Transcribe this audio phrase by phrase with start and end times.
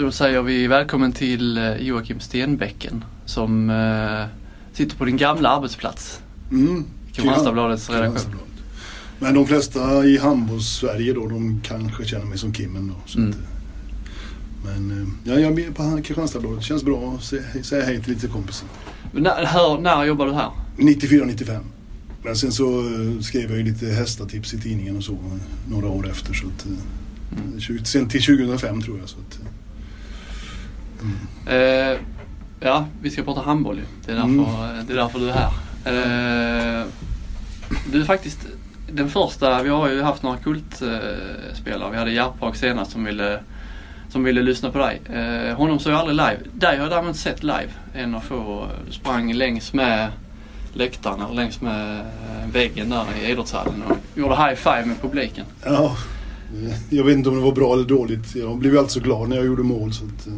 [0.00, 4.26] Då säger vi välkommen till eh, Joakim Stenbäcken som eh,
[4.76, 6.20] sitter på din gamla arbetsplats.
[6.50, 6.84] Mm.
[7.12, 8.34] Kristianstadsbladets redaktion.
[9.18, 13.18] Men de flesta i handbolls-Sverige då, de kanske känner mig som Kimmen då.
[13.20, 13.30] Mm.
[13.30, 13.40] att, eh,
[14.64, 16.64] men eh, ja, jag är på Kristianstadsbladet.
[16.64, 18.68] Känns bra att säga, säga hej till lite kompisar.
[19.12, 20.50] När, hör, när jobbar du här?
[20.76, 21.60] 94-95.
[22.24, 22.82] Men sen så
[23.22, 25.18] skrev jag ju lite hästatips i tidningen och så
[25.70, 26.34] några år efter.
[26.34, 26.66] Så att,
[27.32, 27.58] Mm.
[27.58, 29.08] tju- Sen till 2005 tror jag.
[29.08, 29.38] Så att,
[31.02, 31.92] mm.
[31.92, 31.98] Eh,
[32.60, 33.82] ja, vi ska prata handboll ju.
[34.06, 34.86] Det är därför, Mm.
[34.86, 35.50] det är därför du är här.
[36.80, 36.86] Eh,
[37.92, 38.38] du är faktiskt
[38.92, 41.90] den första, vi har ju haft några kultspelare.
[41.90, 43.40] Vi hade Järpak senast som ville,
[44.08, 45.00] som ville lyssna på dig.
[45.12, 46.38] Eh, honom såg jag aldrig live.
[46.52, 47.68] Dig har jag däremot sett live.
[47.94, 48.66] En av få.
[48.86, 50.08] Du sprang längs med
[50.72, 55.44] läktaren eller längs med eh, väggen där i idrottshallen och gjorde high five med publiken.
[55.64, 55.96] Ja,
[56.90, 58.34] jag vet inte om det var bra eller dåligt.
[58.36, 59.92] Jag blev ju alltid så glad när jag gjorde mål.
[59.92, 60.32] Så att, eh,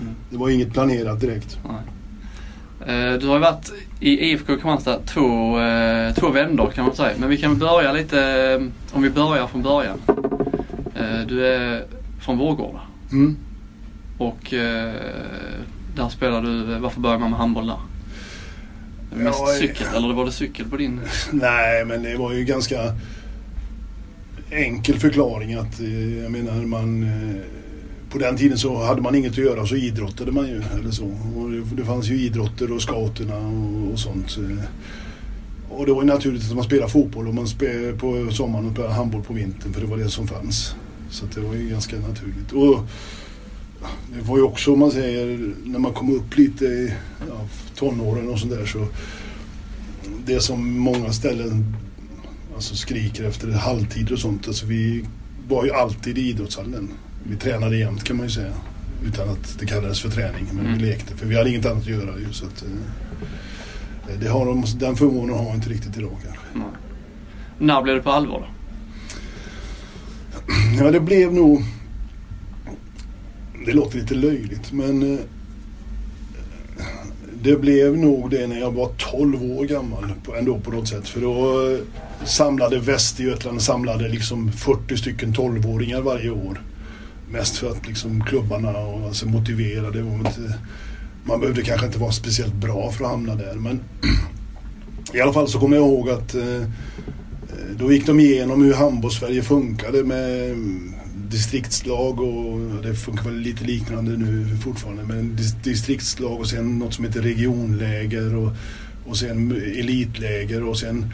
[0.00, 0.14] Mm.
[0.30, 1.58] det var inget planerat direkt.
[1.68, 1.82] Nej.
[3.12, 7.12] Eh, Du har ju varit i IFK Kristianstad två, eh, två vändor kan man säga.
[7.18, 9.98] Men vi kan börja lite, eh, om vi börjar från början.
[11.28, 11.84] Du är
[12.20, 12.80] från Vårgårda
[13.12, 13.36] Mm.
[14.18, 14.54] och
[15.96, 17.76] där spelar du, varför börjar man med handboll där?
[19.24, 21.00] Mest Ja, cykel, eller var det cykel på din?
[21.32, 22.76] Nej, men det var ju ganska
[24.50, 25.80] enkel förklaring att
[26.22, 27.02] jag menar man
[28.10, 31.04] på den tiden så hade man inget att göra så idrottade man ju eller så.
[31.36, 34.38] Och det, fanns ju idrotter och scouterna och, och sånt.
[34.38, 34.64] Eh,
[35.68, 38.72] och det var ju naturligt att man spelade fotboll och man spelade på sommaren och
[38.72, 40.74] spelade handboll på vintern för det var det som fanns.
[41.10, 42.52] Så att det var ju ganska naturligt.
[42.52, 42.86] Och
[44.16, 46.92] det var ju också om man säger när man kom upp lite i
[47.28, 48.66] ja, tonåren och sådär.
[48.66, 48.86] så
[50.26, 51.76] det som många ställen
[52.54, 54.48] alltså skriker efter halvtider och sånt.
[54.48, 55.04] Alltså vi
[55.48, 56.88] var ju alltid i idrottshallen.
[57.24, 58.52] Vi tränade jämt kan man ju säga.
[59.06, 60.46] Utan att det kallades för träning.
[60.52, 60.78] Men Mm.
[60.78, 62.32] vi lekte för vi hade inget annat att göra ju.
[62.32, 66.42] Så att, eh, det har de, den förmånen har inte riktigt idag kanske.
[66.54, 66.64] Nej.
[67.58, 68.46] När blev det på allvar då?
[70.84, 71.64] Ja, det blev nog...
[73.66, 75.20] Det låter lite löjligt men eh,
[77.42, 81.08] det blev nog det när jag var 12 år gammal ändå på något sätt.
[81.08, 81.78] För då eh,
[82.26, 86.60] samlade Västergötland samlade liksom 40 stycken 12-åringar varje år.
[87.30, 89.90] Mest för att liksom klubbarna och alltså motivera.
[89.90, 90.54] Det var inte,
[91.24, 93.80] man behövde kanske inte vara speciellt bra för att hamna där men
[95.14, 96.62] i alla fall så kommer jag ihåg att eh,
[97.76, 100.92] då gick de igenom hur handbolls-Sverige funkade med mm,
[101.30, 105.04] distriktslag och det funkar väl lite liknande nu fortfarande.
[105.04, 108.52] Men distriktslag och sen något som heter regionläger och,
[109.06, 111.12] och sen elitläger och sen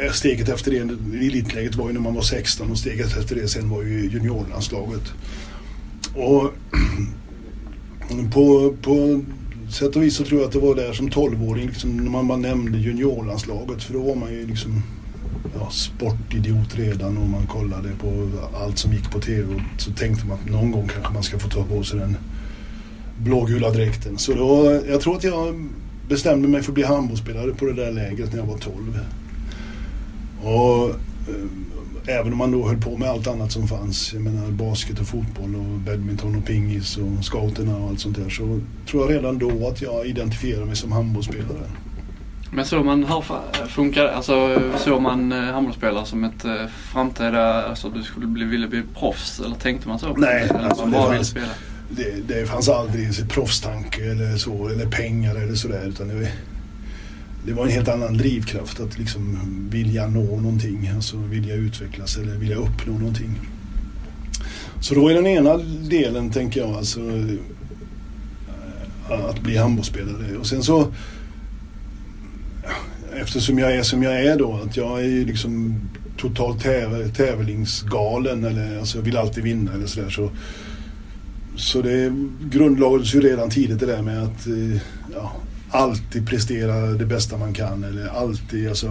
[0.00, 0.78] Eh, steget efter det,
[1.26, 5.12] elitläget var ju när man var 16 och steget efter det sen var ju juniorlandslaget.
[6.14, 6.52] Och
[8.32, 9.22] på, på
[9.72, 12.28] sätt och vis så tror jag att det var där som 12-åring liksom, när man
[12.28, 14.82] bara nämnde juniorlandslaget för då var man ju liksom
[15.58, 20.26] ja, sportidiot redan och man kollade på allt som gick på TV och så tänkte
[20.26, 22.16] man att någon gång kanske man ska få ta på sig den
[23.18, 24.18] blågula dräkten.
[24.18, 25.68] Så då, jag tror att jag
[26.08, 28.98] bestämde mig för att bli handbollsspelare på det där lägret när jag var 12.
[30.42, 34.50] Och eh, även om man då höll på med allt annat som fanns, jag menar
[34.50, 38.60] basket och fotboll och badminton och pingis och scouterna och allt sånt där så
[38.90, 41.70] tror jag redan då att jag identifierade mig som handbollsspelare.
[42.54, 44.04] Men såg man, fa- funkar?
[44.06, 48.82] Alltså såg man eh, handbollsspelare som ett eh, framtida, alltså du skulle bli, ville bli
[48.98, 50.14] proffs eller tänkte man så?
[50.16, 51.46] Nej, Eller alltså, man bara ville fanns- spela?
[51.88, 55.84] det, det fanns aldrig proffstanke eller så, eller pengar eller sådär.
[55.88, 56.28] Utan det,
[57.46, 60.90] det var en helt annan drivkraft att liksom eh, vilja nå någonting.
[60.94, 63.40] Alltså vilja utvecklas eller vilja uppnå någonting.
[64.80, 65.56] Så då är den ena
[65.90, 67.38] delen, tänker jag, alltså eh,
[69.28, 70.36] att bli handbollsspelare.
[70.36, 70.92] Och sen så
[73.14, 75.80] eftersom jag är som jag är då, att jag är ju liksom
[76.16, 80.30] totalt täv tävlingsgalen eller alltså jag vill alltid vinna eller sådär så
[81.56, 82.12] så det
[82.50, 84.80] grundlades ju redan tidigt det där med att eh,
[85.14, 85.32] ja,
[85.72, 88.88] alltid prestera det bästa man kan eller alltid alltså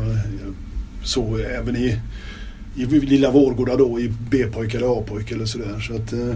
[1.04, 2.00] så även i,
[2.76, 5.80] i lilla Vårgårda då i B-pojk eller A-pojk eller sådär.
[5.80, 6.36] Så att eh,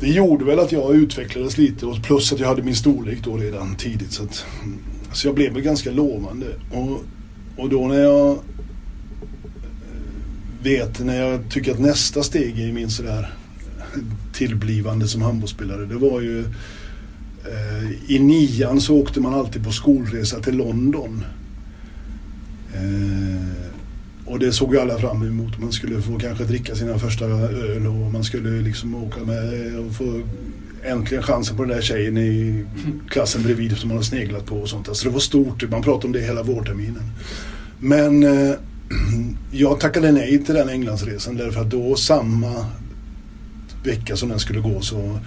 [0.00, 3.36] det gjorde väl att jag utvecklades lite och plus att jag hade min storlek då
[3.36, 4.12] redan tidigt.
[4.12, 4.44] Så, att,
[5.12, 6.46] så jag blev väl ganska lovande.
[6.72, 7.04] Och,
[7.56, 8.38] och då när jag eh,
[10.62, 13.32] vet, när jag tycker att nästa steg i min sådär
[14.32, 16.44] tillblivande som handbollsspelare, det var ju
[17.52, 21.24] Eh, i nian så åkte man alltid på skolresa till London.
[22.74, 23.66] Eh,
[24.24, 25.60] och det såg ju alla fram emot.
[25.60, 29.94] Man skulle få kanske dricka sina första öl och man skulle liksom åka med och
[29.94, 30.22] få
[30.84, 32.64] äntligen chansen på den där tjejen i
[33.08, 34.88] klassen bredvid som man har sneglat på och sånt.
[34.88, 35.70] Alltså det var stort.
[35.70, 37.12] Man pratade om det hela vårterminen.
[37.78, 38.54] Men eh,
[39.50, 42.66] jag tackade nej till den Englandsresan därför att då samma
[43.84, 45.18] vecka som den skulle gå så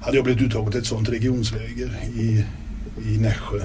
[0.00, 2.44] hade jag blivit uttagen till ett sånt regionsläger i,
[3.06, 3.60] i Nässjö.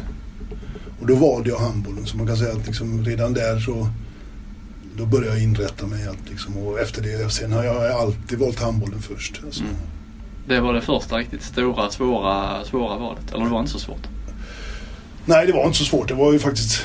[1.02, 2.06] Och då valde jag handbollen.
[2.06, 3.90] Så man kan säga att liksom redan där så
[4.98, 6.08] då började jag inrätta mig.
[6.08, 9.42] Att liksom, och efter det, sen har jag alltid valt handbollen först.
[9.46, 9.64] Alltså.
[9.64, 9.76] Mm.
[10.48, 13.32] Det var det första riktigt stora, svåra, svåra valet?
[13.34, 14.08] Eller det var inte så svårt?
[15.26, 16.08] Nej, det var inte så svårt.
[16.08, 16.84] Det var ju faktiskt...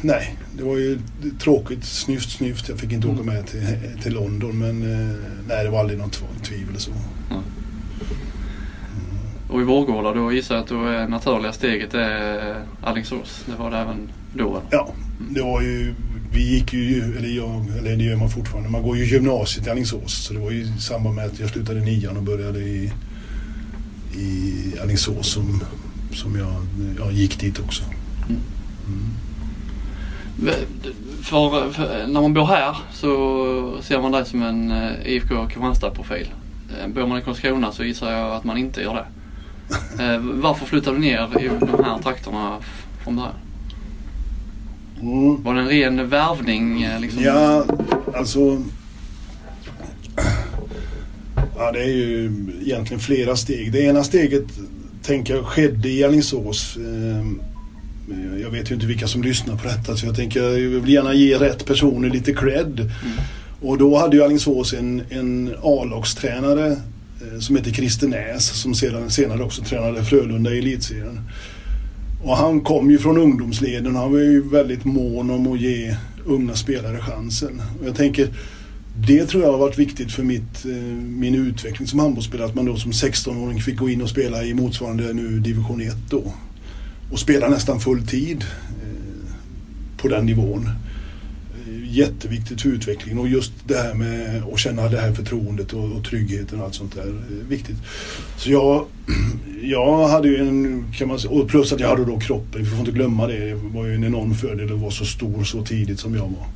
[0.00, 0.98] Nej, det var ju
[1.38, 1.84] tråkigt.
[1.84, 2.68] Snyft, snyft.
[2.68, 3.20] Jag fick inte mm.
[3.20, 3.66] åka med till,
[4.02, 5.16] till London men eh,
[5.48, 6.90] nej, det var aldrig något tvivel så.
[7.30, 7.42] Mm.
[9.50, 13.44] Och i Vårgårda då gissar jag att då är naturliga steget är Alingsås.
[13.46, 14.62] Det var det även då?
[14.70, 14.88] Ja,
[15.30, 15.94] det var ju
[16.32, 19.70] vi gick ju, eller jag, eller det gör man fortfarande, man går ju gymnasiet i
[19.70, 20.24] Alingsås.
[20.26, 22.92] Så det var ju i samband med att jag slutade nian och började i,
[24.14, 25.60] i Alingsås som,
[26.12, 26.66] som jag,
[26.98, 27.84] jag gick dit också.
[28.28, 28.40] Mm.
[28.86, 29.10] Mm.
[31.22, 36.28] För, för, när man bor här så ser man dig som en uh, IFK Kristianstad-profil.
[36.70, 39.06] Uh, bor man i Karlskrona så gissar jag att man inte gör det.
[40.00, 42.56] Uh, varför flyttade du ner i de här trakterna
[43.04, 43.34] från början?
[45.02, 45.42] Mm.
[45.42, 46.82] Var det en ren värvning?
[46.82, 47.22] Eh, liksom?
[47.22, 47.64] Ja,
[48.14, 48.62] alltså...
[51.56, 52.32] Ja, det är ju
[52.62, 53.72] egentligen flera steg.
[53.72, 54.46] Det ena steget
[55.02, 56.76] tänker jag skedde i Alingsås.
[56.76, 57.40] Ehm,
[58.42, 61.14] jag vet ju inte vilka som lyssnar på detta så jag tänker jag vill gärna
[61.14, 62.80] ge rätt personer lite cred.
[62.80, 62.90] Mm.
[63.60, 66.78] Och då hade ju Alingsås en, en A-lagstränare eh,
[67.20, 71.20] Eh, som heter Christer Näs som sedan, senare också tränade Frölunda i elitserien.
[72.22, 75.96] Och han kom ju från ungdomsleden och han var ju väldigt mån om att ge
[76.24, 77.62] unga spelare chansen.
[77.80, 78.28] Och jag tänker,
[78.96, 82.48] det tror jag har varit viktigt för mitt, eh, min utveckling som handbollsspelare.
[82.48, 85.96] Att man då som 16-åring fick gå in och spela i motsvarande nu division 1
[86.10, 86.34] då.
[87.12, 88.44] Och spela nästan full tid
[88.82, 89.32] eh,
[89.96, 90.70] på den nivån
[91.90, 96.04] jätteviktigt för utvecklingen och just det här med att känna det här förtroendet och, och
[96.04, 97.76] tryggheten och allt sånt där är viktigt.
[98.36, 98.86] Så jag,
[99.62, 102.70] jag hade ju en, kan man säga, och plus att jag hade då kroppen, vi
[102.70, 105.64] får inte glömma det, det var ju en enorm fördel att vara så stor så
[105.64, 106.46] tidigt som jag var.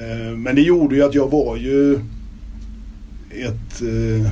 [0.00, 1.94] Eh, men det gjorde ju att jag var ju
[3.30, 4.30] ett eh,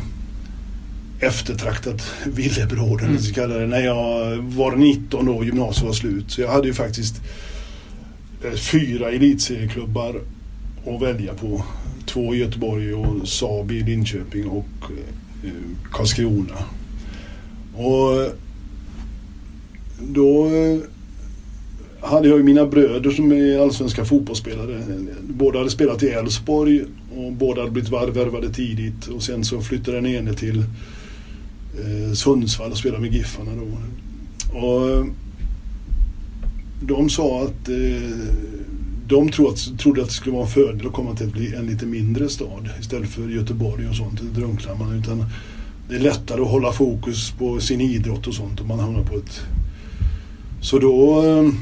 [1.20, 3.70] eftertraktat villebråd, mm.
[3.70, 6.30] när jag var 19 då och gymnasiet var slut.
[6.30, 7.14] Så jag hade ju faktiskt
[8.44, 10.20] Eh, fyra elitserieklubbar
[10.86, 11.64] att välja på.
[12.06, 16.58] Två i Göteborg och Saab i Linköping och eh, eh, Karlskrona.
[17.74, 18.32] Och
[20.00, 20.50] då
[22.00, 24.82] hade jag ju mina bröder som är allsvenska fotbollsspelare.
[25.22, 26.82] Båda hade spelat i Elfsborg
[27.16, 30.64] och båda hade blivit värvade tidigt och sen så flyttade den ene till
[32.14, 33.78] Sundsvall och spelade med Giffarna då.
[34.58, 35.06] Och
[36.80, 38.18] de sa att eh,
[39.06, 41.54] de trodde att, trodde att det skulle vara en fördel att komma till att bli
[41.54, 44.98] en lite mindre stad istället för Göteborg och sånt, det drunknar man.
[44.98, 45.24] Utan
[45.88, 49.16] det är lättare att hålla fokus på sin idrott och sånt om man hamnar på
[49.16, 49.40] ett...
[50.60, 51.52] Så då, eh,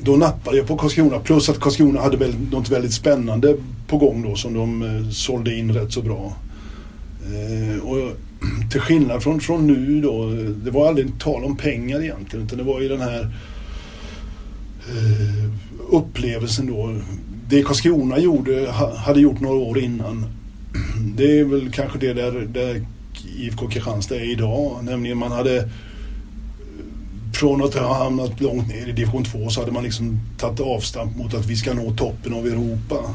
[0.00, 1.18] då nappade jag på Karlskrona.
[1.18, 5.54] Plus att Karlskrona hade väl något väldigt spännande på gång då som de eh, sålde
[5.54, 6.36] in rätt så bra.
[7.24, 8.16] Eh, och
[8.70, 10.30] till skillnad från, från nu då,
[10.64, 13.30] det var aldrig tal om pengar egentligen utan det var ju den här
[14.88, 15.50] eh,
[15.90, 16.96] upplevelsen då.
[17.48, 20.26] Det Karlskrona gjorde, hade gjort några år innan.
[21.16, 22.86] Det är väl kanske det där, där
[23.38, 24.78] IFK Kristianstad är idag.
[24.82, 25.68] Nämligen man hade
[27.34, 31.16] från att ha hamnat långt ner i division 2 så hade man liksom tagit avstamp
[31.16, 33.14] mot att vi ska nå toppen av Europa.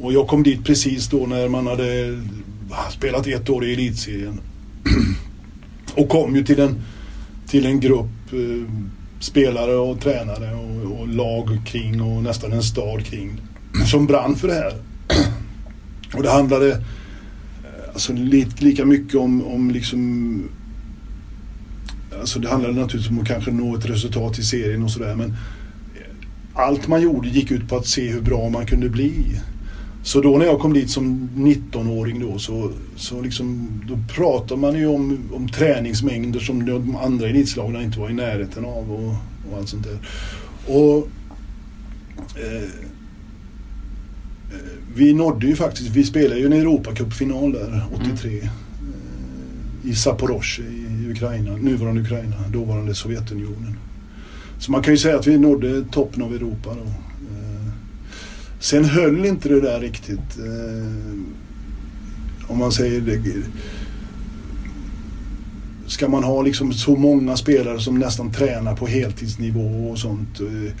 [0.00, 2.18] Och jag kom dit precis då när man hade
[2.70, 4.40] ah, spelat ett år i elitserien.
[5.94, 6.82] Och kom ju till en,
[7.46, 8.72] till en grupp eh,
[9.20, 13.40] spelare och tränare och, och, lag kring och nästan en stad kring
[13.86, 14.72] som brann för det här.
[16.16, 16.78] Och det handlade eh,
[17.92, 20.50] alltså, lika, lika mycket om, om liksom
[22.20, 25.36] Alltså det handlade naturligtvis om att kanske nå ett resultat i serien och sådär men
[26.54, 29.40] allt man gjorde gick ut på att se hur bra man kunde bli.
[30.06, 34.74] Så då när jag kom dit som 19-åring då så, så liksom, då pratade man
[34.74, 39.14] ju om, om träningsmängder som de andra elitslagen inte var i närheten av och,
[39.50, 39.98] och allt sånt där.
[40.74, 41.08] Och
[42.36, 42.68] eh, eh
[44.94, 48.44] vi nådde ju faktiskt, vi spelade ju en Europacupfinal där 83 mm.
[48.44, 53.76] eh, i Zaporozhye i Ukraina, nuvarande Ukraina, dåvarande Sovjetunionen.
[54.58, 57.05] Så man kan ju säga att vi nådde toppen av Europa då.
[58.60, 60.38] Sen höll inte det där riktigt.
[60.38, 61.12] Eh,
[62.46, 63.22] om man säger det.
[65.86, 70.40] Ska man ha liksom så många spelare som nästan tränar på heltidsnivå och sånt.
[70.40, 70.72] Eh,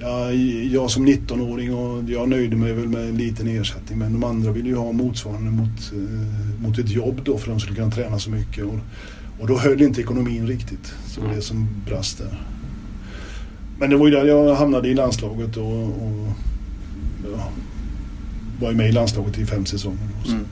[0.00, 0.32] ja,
[0.72, 4.52] jag som 19-åring och jag nöjde mig väl med en liten ersättning men de andra
[4.52, 8.18] ville ju ha motsvarande mot, eh, mot ett jobb då för de skulle kunna träna
[8.18, 8.64] så mycket.
[8.64, 8.78] Och,
[9.40, 10.94] och då höll inte ekonomin riktigt.
[11.06, 12.40] Så det var det som brast där.
[13.78, 16.28] Men det var ju där jag hamnade i landslaget och, och
[18.60, 19.98] var med i landslaget i fem säsonger.
[20.28, 20.46] Mm.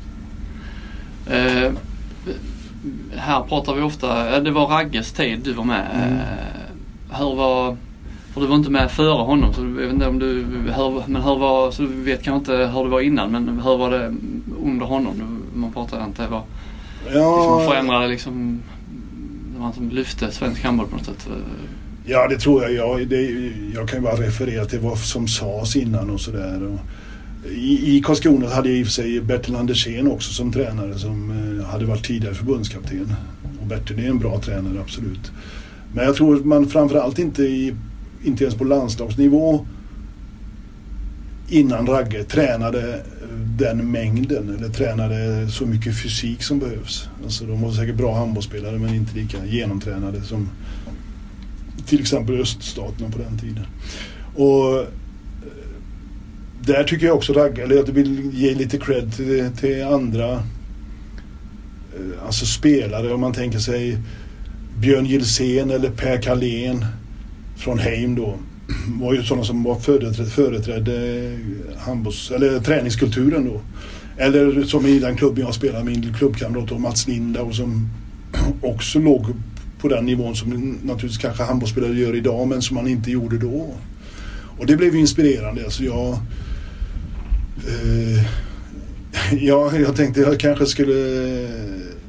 [1.27, 1.73] Eh,
[3.17, 5.87] här pratar vi ofta, det var Ragges tid du var med.
[5.95, 6.19] Mm.
[6.19, 7.77] Eh, hur var,
[8.35, 10.45] för du var inte med före honom så jag vet inte om du,
[10.77, 13.77] hur, men hur var, så du vet kanske inte hur det var innan men hur
[13.77, 14.15] var det
[14.65, 15.43] under honom?
[15.55, 16.43] Man pratar inte var,
[17.13, 18.63] ja, liksom förändrade liksom,
[19.59, 21.29] man som lyfte svensk handboll på något sätt.
[22.05, 22.73] Ja det tror jag.
[22.73, 26.79] Jag, det, jag kan ju bara referera till vad som sades innan och sådär.
[27.51, 31.31] I, I Karlskrona hade jag i och för sig Bertil Andersén också som tränare som
[31.31, 33.15] eh, hade varit tidigare förbundskapten.
[33.61, 35.33] Och Bertil är en bra tränare, absolut.
[35.95, 37.75] Men jag tror man framförallt inte, i,
[38.25, 39.67] inte ens på landslagsnivå
[41.49, 43.03] innan Ragge tränade
[43.59, 47.09] den mängden eller tränade så mycket fysik som behövs.
[47.25, 50.49] Alltså de var säkert bra handbollsspelare men inte lika genomtränade som
[51.87, 53.67] till exempel öststaterna på den tiden.
[54.35, 54.87] Och eh,
[56.61, 62.27] där tycker jag också Ragge, eller jag vill ge lite cred till, till andra eh,
[62.27, 63.99] alltså spelare om man tänker sig
[64.79, 66.85] Björn Gilsén eller Per Kalén
[67.57, 68.39] från Heim då
[69.01, 73.61] var ju sådana som var företrädde, företrädde eh, handbolls, eller träningskulturen då.
[74.17, 77.89] Eller som i den klubben jag spelar, min klubbkamrat Mats Linda och som
[78.63, 79.27] också låg
[79.83, 83.75] på den nivån som naturligtvis kanske handbollsspelare gör idag men som man inte gjorde då.
[84.59, 85.65] Och det blev inspirerande.
[85.65, 86.09] Alltså jag,
[87.69, 88.25] eh,
[89.45, 90.95] ja, jag tänkte jag kanske skulle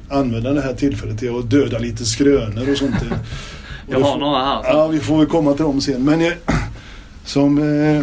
[0.08, 2.94] använda det här tillfället till att döda lite skrönor och sånt.
[3.90, 4.62] jag har några här.
[4.64, 6.04] Ja, vi får väl komma till dem sen.
[6.04, 6.34] Men jag,
[7.24, 7.58] som...
[7.58, 8.02] Eh,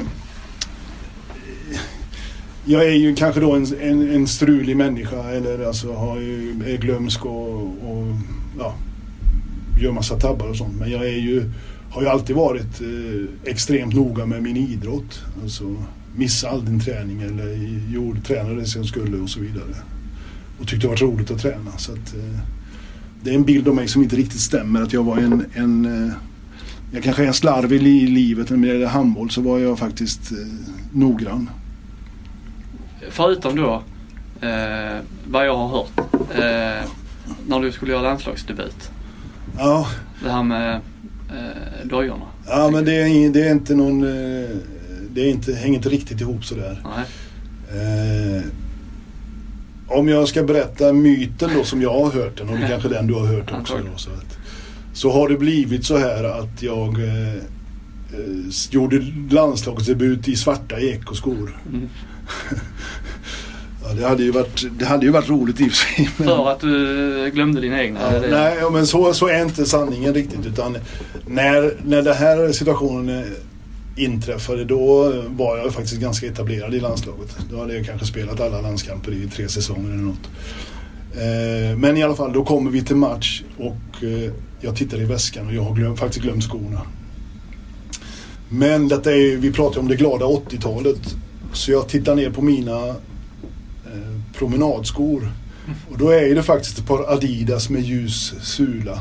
[2.65, 6.77] jag är ju kanske då en, en, en strulig människa eller alltså har ju, är
[6.77, 8.07] glömsk och, och
[8.59, 8.75] ja,
[9.81, 10.79] gör massa tabbar och sånt.
[10.79, 11.51] Men jag är ju,
[11.91, 15.21] har ju alltid varit eh, extremt noga med min idrott.
[15.43, 15.75] Alltså
[16.15, 17.57] missa aldrig din träning eller
[17.93, 19.75] gjorde, tränade som jag skulle och så vidare.
[20.59, 21.71] Och tyckte det var roligt att träna.
[21.77, 22.39] Så att, eh,
[23.23, 24.81] det är en bild av mig som inte riktigt stämmer.
[24.81, 26.13] Att jag var en, en eh,
[26.93, 29.79] jag kanske är en slarvig i livet men när det gäller handboll så var jag
[29.79, 30.37] faktiskt eh,
[30.91, 31.49] noggrann.
[33.09, 33.83] Förutom då
[34.41, 34.97] eh,
[35.27, 35.99] vad jag har hört
[36.31, 36.89] eh,
[37.47, 38.91] när du skulle göra landslagsdebut.
[39.61, 39.87] Ja.
[40.23, 40.75] Det här med
[41.29, 42.25] eh, dojorna.
[42.47, 44.03] Ja men det är, det är inte någon...
[44.03, 44.49] Eh,
[45.13, 46.83] det är inte, hänger inte riktigt ihop sådär.
[46.83, 47.05] Nej.
[47.81, 48.43] Eh,
[49.87, 52.89] om jag ska berätta myten då som jag har hört den och det är kanske
[52.89, 53.77] den du har hört också.
[53.77, 54.37] Då, så, att,
[54.93, 57.41] så har det blivit så här att jag eh, eh
[58.71, 58.99] gjorde
[59.29, 61.61] landslagsdebut i svarta ekoskor.
[61.69, 61.89] Mm.
[63.97, 66.05] Det, hade ju varit, det hade ju varit roligt i och för sig.
[66.05, 67.99] För att du glömde dina egna?
[68.13, 70.45] Ja, nej, men så, så är inte sanningen riktigt.
[70.45, 70.77] Utan
[71.25, 73.25] när, när den här situationen
[73.97, 77.37] inträffade då var jag faktiskt ganska etablerad i landslaget.
[77.51, 80.29] Då hade jag kanske spelat alla landskamper i tre säsonger eller något.
[81.13, 84.31] Eh, men i alla fall, då kommer vi till match och eh,
[84.61, 86.81] jag tittar i väskan och jag har glöm, faktiskt glömt skorna.
[88.49, 91.15] Men detta är, vi pratar om det glada 80-talet.
[91.53, 92.95] Så jag tittar ner på mina
[94.41, 95.31] promenadskor.
[95.91, 98.99] Och då är det faktiskt ett par Adidas med ljus sula.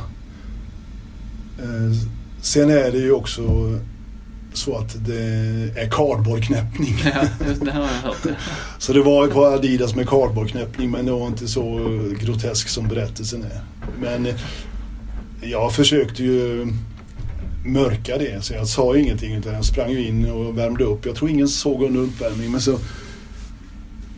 [1.58, 1.96] Eh,
[2.40, 3.42] sen är det ju också
[4.52, 5.22] så att det
[5.76, 6.94] är kardborrknäppning.
[7.04, 7.24] Ja,
[7.60, 8.26] det har jag hört.
[8.78, 11.80] Så det var ett par Adidas med kardborrknäppning men det var inte så
[12.20, 13.60] grotesk som berättelsen är.
[14.00, 14.28] Men
[15.40, 16.66] jag försökte ju
[17.64, 21.06] mörka det så jag sa ingenting utan jag sprang in och värmde upp.
[21.06, 22.78] Jag tror ingen såg under uppvärmningen men så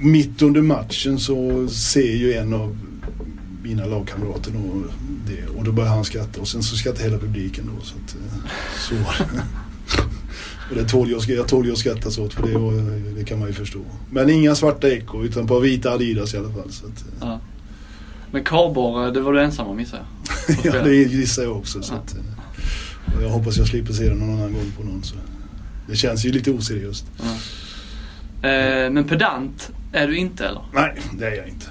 [0.02, 2.78] mitt under matchen så ser ju en av
[3.62, 4.85] mina lagkamrater då
[5.26, 7.85] det och då börjar han skratta och sen så skrattar hela publiken då.
[7.85, 8.50] Så, att, eh,
[8.88, 8.94] så
[10.71, 12.73] Och det tål jag, jag tål ju att skrattas åt för det, och
[13.16, 13.80] det kan man ju förstå.
[14.11, 16.73] Men inga svarta eko utan på vita Adidas i alla fall.
[16.73, 17.14] Så att, eh.
[17.21, 17.40] ja.
[18.30, 20.56] Men kardborre, det var du ensam om gissar jag?
[20.75, 21.82] ja det gissar jag också.
[21.82, 25.02] Så att, eh, och jag hoppas jag slipper se det någon annan gång på någon.
[25.02, 25.14] Så.
[25.88, 27.04] Det känns ju lite oseriöst.
[27.18, 27.25] Ja.
[28.42, 30.62] Eh, men pedant är du inte eller?
[30.75, 31.66] Nej, det är jag inte.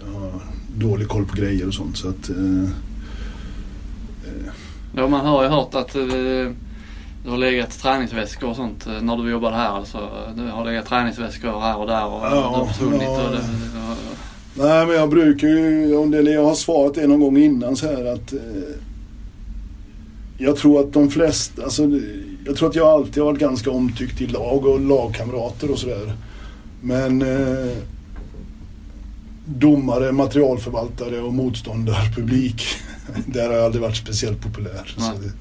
[0.00, 0.32] Jag har
[0.76, 2.28] dålig koll på grejer och sånt så att...
[2.28, 2.62] Eh,
[4.24, 4.50] eh.
[4.96, 6.04] Ja, man har ju hört att eh,
[7.24, 10.10] det har legat träningsväskor och sånt när du jobbade här alltså.
[10.36, 13.02] Det har legat träningsväskor här och där och Ja, det har försvunnit.
[13.02, 13.24] ja.
[13.26, 17.20] Och det, och, Nej, men jag brukar ju, om det, jag har svarat det någon
[17.20, 18.38] gång innan så här att eh,
[20.38, 21.82] jag tror att de flesta, alltså
[22.48, 26.12] jag tror att jag alltid har varit ganska omtyckt i lag och lagkamrater och sådär.
[26.80, 27.76] Men eh,
[29.44, 32.62] domare, materialförvaltare och motståndarpublik,
[33.26, 34.94] där har jag aldrig varit speciellt populär.
[34.96, 35.32] Det,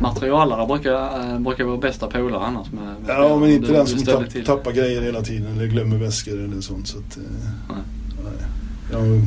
[0.00, 2.72] materialare brukar, äh, brukar vara bästa polare annars.
[2.72, 5.96] Med, med ja, men inte du- den som tapp, tappar grejer hela tiden eller glömmer
[5.96, 6.86] väskor eller sånt.
[6.88, 7.22] Så att, eh,
[7.68, 7.78] Nej.
[8.24, 8.48] nej.
[8.92, 9.20] Jag,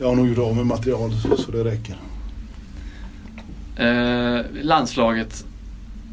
[0.00, 1.96] jag har nog gjort av med material så, så det räcker.
[3.76, 5.44] Eh, landslaget,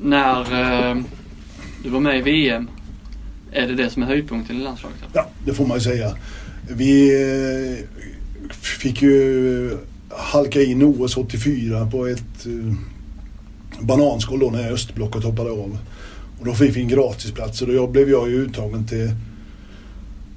[0.01, 0.97] när eh,
[1.83, 2.69] du var med i VM,
[3.51, 4.99] är det det som är höjdpunkten i landslaget?
[5.13, 6.15] Ja, det får man ju säga.
[6.69, 7.85] Vi eh,
[8.51, 9.77] fick ju
[10.09, 12.73] halka in OS 84 på ett eh,
[13.79, 15.77] bananskal då när östblocket hoppade av.
[16.39, 19.11] Och då fick vi en gratisplats och då blev jag ju uttagen till,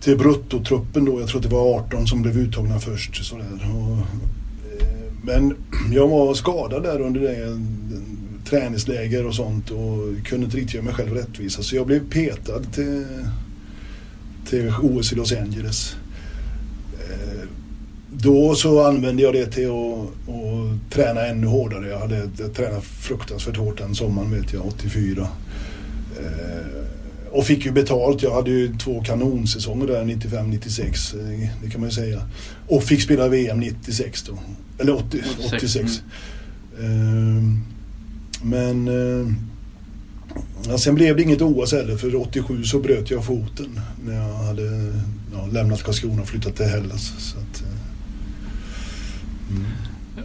[0.01, 1.21] till bruttotruppen då.
[1.21, 3.25] Jag tror att det var 18 som blev uttagna först.
[3.25, 3.47] Sådär.
[3.75, 3.99] Och,
[5.25, 5.57] men
[5.93, 7.61] jag var skadad där under det
[8.45, 11.63] träningsläger och sånt och kunde inte riktigt göra mig själv rättvisa.
[11.63, 13.07] Så jag blev petad till,
[14.47, 15.97] till OS i Los Angeles.
[17.11, 17.49] Eh,
[18.13, 21.89] då så använde jag det till att, att träna ännu hårdare.
[21.89, 25.29] Jag hade jag tränat fruktansvärt hårt den sommaren vet jag, 84.
[27.35, 28.23] Och fick ju betalt.
[28.23, 31.15] Jag hade ju två kanonsäsonger där 95-96.
[31.15, 32.23] eh, Det kan man ju säga.
[32.69, 34.39] Och fick spela VM 96 då.
[34.79, 36.03] Eller 80, 86.
[36.79, 36.87] Eh,
[38.43, 39.33] Men eh,
[40.69, 44.35] ja, sen blev det inget OS heller för 87 så bröt jag foten när jag
[44.35, 44.93] hade
[45.33, 47.13] ja, lämnat Karlskrona och flyttat till Hellas.
[47.19, 47.69] Så att, eh,
[49.51, 49.67] mm.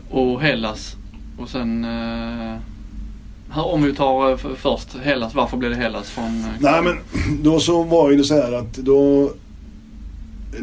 [0.09, 0.95] Och Hellas
[1.37, 2.57] och sen eh,
[3.55, 6.97] om vi tar eh, först Hellas, varför blev det Hellas från eh, Nej men
[7.43, 9.31] då så var ju det så här att då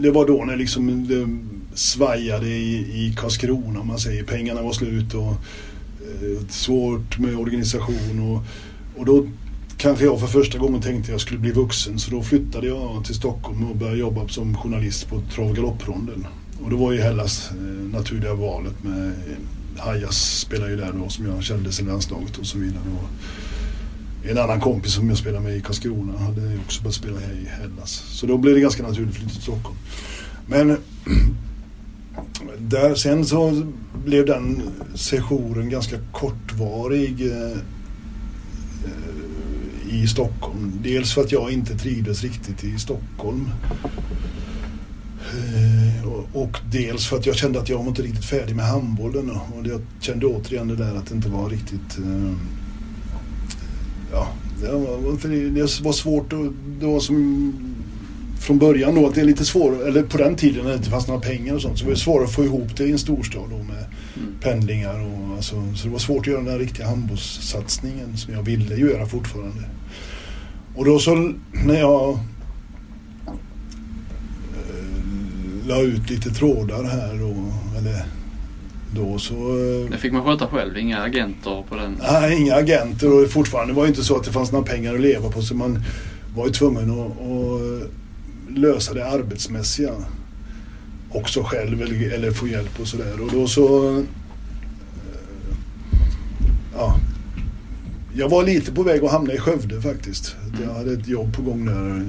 [0.01, 1.29] Det var då när liksom det
[1.77, 4.23] svajade i, i Karlskrona om man säger.
[4.23, 5.31] Pengarna var slut och
[6.01, 8.43] eh, svårt med organisation och,
[9.01, 9.27] och då
[9.77, 13.15] kanske jag för första gången tänkte jag skulle bli vuxen så då flyttade jag till
[13.15, 16.27] Stockholm och började jobba som journalist på trav och galoppronden.
[16.65, 17.57] Och det var ju Hellas eh,
[17.93, 19.13] naturliga valet med eh,
[19.79, 22.83] Hajas spelar ju där då som jag kände sedan landslaget och så vidare.
[23.03, 23.09] Och,
[24.31, 27.49] en annan kompis som jag spelade med i Karlskrona hade också börjat spela här i
[27.49, 27.91] Hellas.
[27.91, 29.77] Så då blev det ganska naturligt att flytta till Stockholm.
[30.47, 30.79] Men
[32.59, 33.63] där, sen så
[34.05, 34.63] blev den
[34.95, 37.59] sessionen ganska kortvarig eh,
[39.91, 40.73] i Stockholm.
[40.83, 43.51] Dels för att jag inte trivdes riktigt i Stockholm.
[45.33, 48.67] Eh, och, och dels för att jag kände att jag var inte riktigt färdig med
[48.67, 49.31] handbollen.
[49.31, 52.33] Och jag kände återigen det där att det inte var riktigt eh,
[54.13, 54.29] ja,
[54.61, 54.73] det
[55.83, 57.53] var, svårt att, det var som
[58.41, 60.91] från början då att det är lite svårare, eller på den tiden när det inte
[60.91, 62.99] fanns några pengar och sånt så var det svårare att få ihop det i en
[62.99, 63.85] storstad då med
[64.17, 64.35] Mm.
[64.41, 68.43] pendlingar och alltså, så det var svårt att göra den där riktiga handbollssatsningen som jag
[68.43, 69.63] ville göra fortfarande.
[70.75, 71.33] Och då så
[71.65, 72.19] när jag
[73.27, 73.35] eh,
[75.67, 77.35] la ut lite trådar här då,
[77.79, 78.05] eller
[78.95, 81.97] då så eh, Det fick man sköta själv, inga agenter på den.
[82.13, 85.01] Nej, inga agenter och fortfarande var det inte så att det fanns några pengar att
[85.01, 85.83] leva på så man
[86.37, 87.91] var ju tvungen att, att
[88.59, 89.93] lösa det arbetsmässiga
[91.13, 93.21] också själv eller, eller få hjälp och sådär.
[93.21, 93.97] Och då så...
[93.99, 94.05] eh,
[96.79, 96.97] Ja.
[98.15, 100.37] Jag var lite på väg att hamna i Skövde faktiskt.
[100.67, 102.05] Jag hade ett jobb på gång där.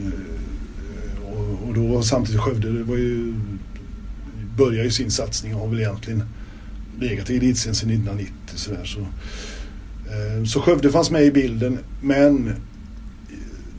[1.67, 3.33] Och, då var samtidigt Skövde, det var ju...
[4.57, 6.23] Började ju sin satsning och har väl egentligen
[6.99, 8.33] legat i elitserien sedan 1990.
[8.55, 8.99] Så, där, så.
[8.99, 12.53] Eh, så Skövde fanns med i bilden men eh,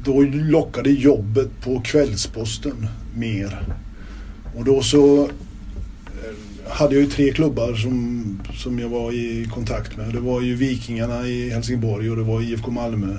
[0.05, 3.63] då lockade jobbet på Kvällsposten mer.
[4.57, 5.31] Och då så eh,
[6.69, 8.25] hade jag ju tre klubbar som,
[8.55, 10.13] som jag var i kontakt med.
[10.13, 13.19] Det var ju Vikingarna i Helsingborg och det var IFK Malmö.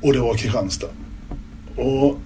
[0.00, 0.88] Och det var Kristianstad.
[1.76, 2.20] Och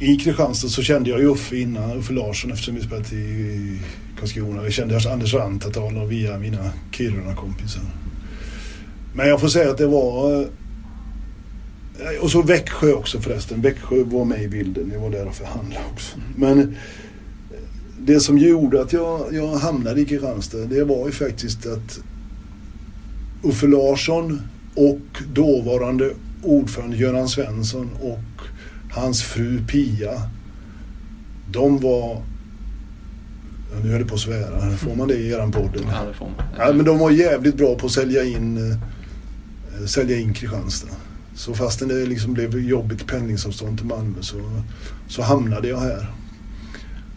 [0.00, 3.80] i Kristianstad så kände jag ju Uffe innan, Uffe Larsson eftersom vi spelat i
[4.18, 4.62] Karlskrona.
[4.62, 7.82] Jag kände Anders Rantatal och via mina Kiruna-kompisar.
[9.14, 10.40] Men jag får säga att det var...
[12.00, 13.62] Eh, och så Växjö också förresten.
[13.62, 14.90] Växjö var med i bilden.
[14.92, 16.16] Jag var där och förhandlade också.
[16.36, 16.66] Men eh,
[18.00, 22.00] det som gjorde att jag, jag hamnade i Kristianstad det var ju faktiskt att
[23.42, 24.42] Uffe Larsson
[24.74, 26.10] och dåvarande
[26.42, 28.18] ordförande Göran Svensson och
[28.90, 30.22] hans fru Pia
[31.52, 32.22] de var
[33.72, 34.70] Ja, nu höll jag på att svära.
[34.76, 35.76] Får man det i eran podd?
[35.76, 35.92] eller?
[35.92, 36.34] Ja, det får man.
[36.58, 40.88] Ja, men de var jävligt bra på att sälja in, eh, sälja in Kristianstad.
[41.34, 44.62] Så fastän det liksom blev jobbigt pendlingsavstånd till Malmö så,
[45.08, 46.06] så hamnade jag här.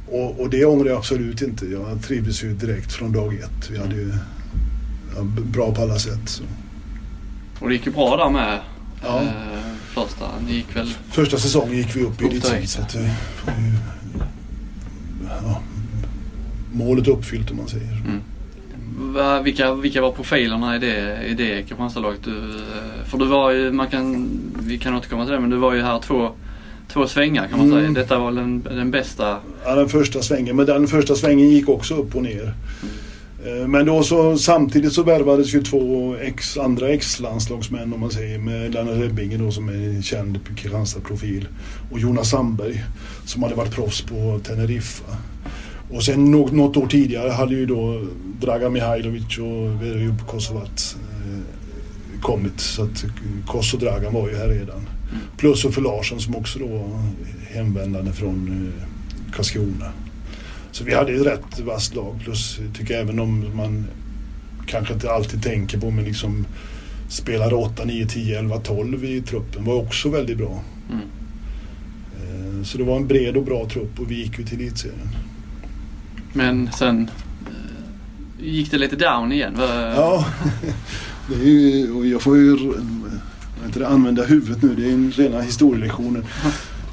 [0.08, 1.66] Och, och det ångrar jag absolut inte.
[1.66, 3.70] Jag trivdes ju direkt från dag ett.
[3.72, 4.14] Vi hade ju
[5.16, 5.22] ja,
[5.54, 6.30] bra på alla sätt.
[6.30, 6.44] Så.
[7.60, 8.60] Och det gick ju bra där med.
[9.04, 9.22] Ja.
[9.22, 9.61] Eh,
[9.92, 10.26] första.
[10.48, 10.94] Ni gick väl...
[11.12, 12.70] Första säsongen gick vi upp i direkt.
[12.70, 13.02] Så att, eh,
[15.44, 15.62] ja,
[16.74, 17.92] målet uppfyllt om man säger.
[17.92, 18.22] Mm.
[19.14, 22.20] Va- Vilka, vilka var profilerna i det, i det Kristianstadlaget?
[22.24, 25.58] Du, eh, För du var ju, man kan, vi kan återkomma till det, men du
[25.58, 26.32] var ju här två,
[26.88, 27.80] två svängar kan man Mm.
[27.80, 27.92] säga.
[28.04, 29.38] Detta var den, den bästa.
[29.66, 30.56] Ja, den första svängen.
[30.56, 32.44] Men den första svängen gick också upp och ner.
[32.44, 32.88] Eh,
[33.46, 38.40] Eh, men då så, samtidigt så värvades ju två ex, andra ex-landslagsmän om man säger
[38.40, 41.48] med Lennart Rebbinge då som är en känd Kristianstad-profil
[41.92, 42.84] och Jonas Sandberg
[43.26, 45.18] som hade varit proffs på Teneriffa.
[45.90, 48.02] Och sen något, något år tidigare hade ju då
[48.42, 53.06] Dragan Mihailovic och Verojub Kosovat eh, kommit så att
[53.48, 54.90] Kos och Dragan var ju här redan.
[55.38, 56.90] Plus Uffe för Larsson som också då var
[57.54, 59.92] hemvändande från eh, Karlskrona.
[60.72, 62.20] Så vi hade ett rätt vasst lag.
[62.24, 63.86] Plus jag tycker även om man
[64.66, 66.46] kanske inte alltid tänker på men liksom
[67.10, 70.62] spelade 8, 9, 10, 11, 12 i truppen var också väldigt bra.
[70.90, 71.02] Mm.
[72.18, 75.10] Eh, Så det var en bred och bra trupp och vi gick ju till elitserien.
[76.34, 77.10] Men sen
[78.40, 79.54] eh, gick det lite down igen.
[79.96, 80.26] Ja,
[81.28, 82.58] det är ju, och jag får ju
[83.66, 84.76] heter det, använda huvudet nu.
[84.76, 86.24] Det är en rena historielektioner.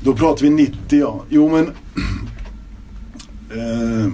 [0.04, 1.24] Då pratar vi 90 ja.
[1.28, 1.70] Jo men
[3.50, 4.12] Eh,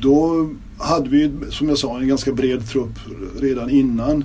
[0.00, 0.48] då
[0.78, 2.98] hade vi som jag sa en ganska bred trupp
[3.40, 4.24] redan innan.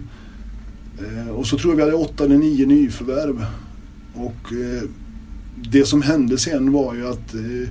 [0.99, 3.45] Eh, och så tror jag vi hade åtta eller nio nyförvärv.
[4.13, 4.89] Och eh,
[5.55, 7.69] det som hände sen var ju att eh,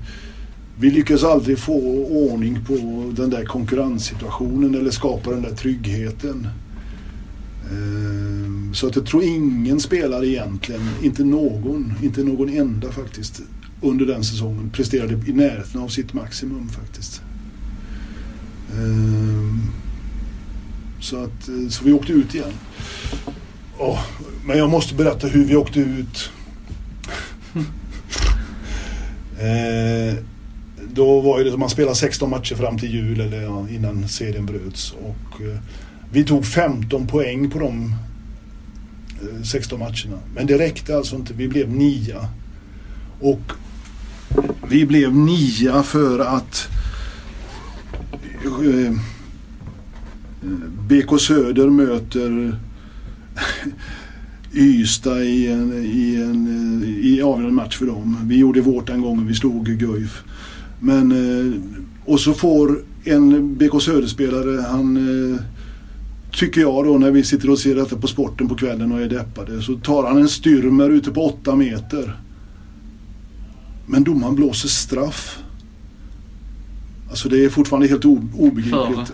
[0.79, 2.75] vi lyckades aldrig få ordning på
[3.17, 6.47] den där konkurrenssituationen eller skapa den där tryggheten.
[7.65, 13.43] Eh, så att jag tror ingen spelare egentligen, inte någon, inte någon enda faktiskt,
[13.83, 17.23] under den säsongen presterade i närheten av sitt maximum faktiskt.
[18.77, 19.61] Ehm,
[21.01, 22.53] Så att eh, så vi åkte ut igen.
[23.79, 24.01] Åh,
[24.47, 26.31] men jag måste berätta hur vi åkte ut.
[29.39, 30.15] Eh,
[30.95, 34.09] då var ju det som man spelade 16 matcher fram till jul eller ja, innan
[34.09, 34.93] serien bröts.
[34.93, 35.59] Och, eh,
[36.13, 37.95] vi tog 15 poäng på de
[39.23, 40.19] eh, 16 matcherna.
[40.35, 41.35] Men det räckte alltså inte.
[41.35, 42.29] Vi blev nia.
[43.21, 43.53] Och
[44.73, 46.69] vi blev nia för att
[48.45, 48.93] eh,
[50.89, 52.57] BK Söder möter
[54.55, 58.19] Ystad i en, i en i avgörande match för dem.
[58.25, 60.23] Vi gjorde vårt den gången, vi slog Guif.
[60.81, 61.61] Men, eh,
[62.05, 65.41] och så får en BK Söder-spelare, han eh,
[66.33, 69.09] tycker jag då när vi sitter och ser detta på sporten på kvällen och är
[69.09, 72.17] deppade, så tar han en styrmer ute på åtta meter.
[73.93, 75.39] Men domaren blåser straff.
[77.11, 78.73] Alltså det är fortfarande helt obegripligt.
[78.73, 79.07] För?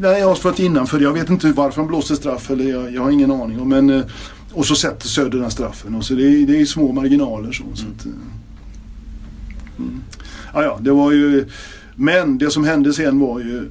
[0.00, 1.00] Nej, jag har fått innanför.
[1.00, 3.60] Jag vet inte varför han blåser straff eller jag, jag har ingen aning.
[3.60, 4.02] om, Men, eh,
[4.52, 5.94] och så sätter Söder den straffen.
[5.94, 7.52] Och så det, är, det är små marginaler.
[7.52, 8.12] Så, så att, eh,
[9.78, 10.02] mm.
[10.54, 11.46] ja, ja, det var ju...
[11.94, 13.70] Men det som hände sen var ju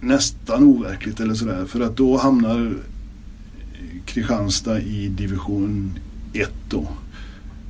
[0.00, 1.64] nästan overkligt eller sådär.
[1.66, 2.74] För att då hamnar
[4.04, 5.98] Kristianstad i division
[6.32, 6.88] 1 då.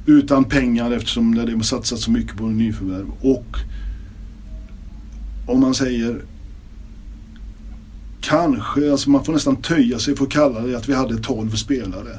[0.07, 3.07] Utan pengar eftersom det har satsat så mycket på nyförvärv.
[3.21, 3.57] Och
[5.47, 6.23] om man säger
[8.21, 11.51] kanske, alltså man får nästan töja sig för att kalla det att vi hade 12
[11.51, 12.19] spelare.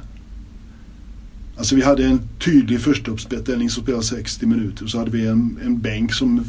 [1.58, 4.88] Alltså vi hade en tydlig förstauppställning som spelade 60 minuter.
[4.88, 6.46] Så hade vi en, en bänk som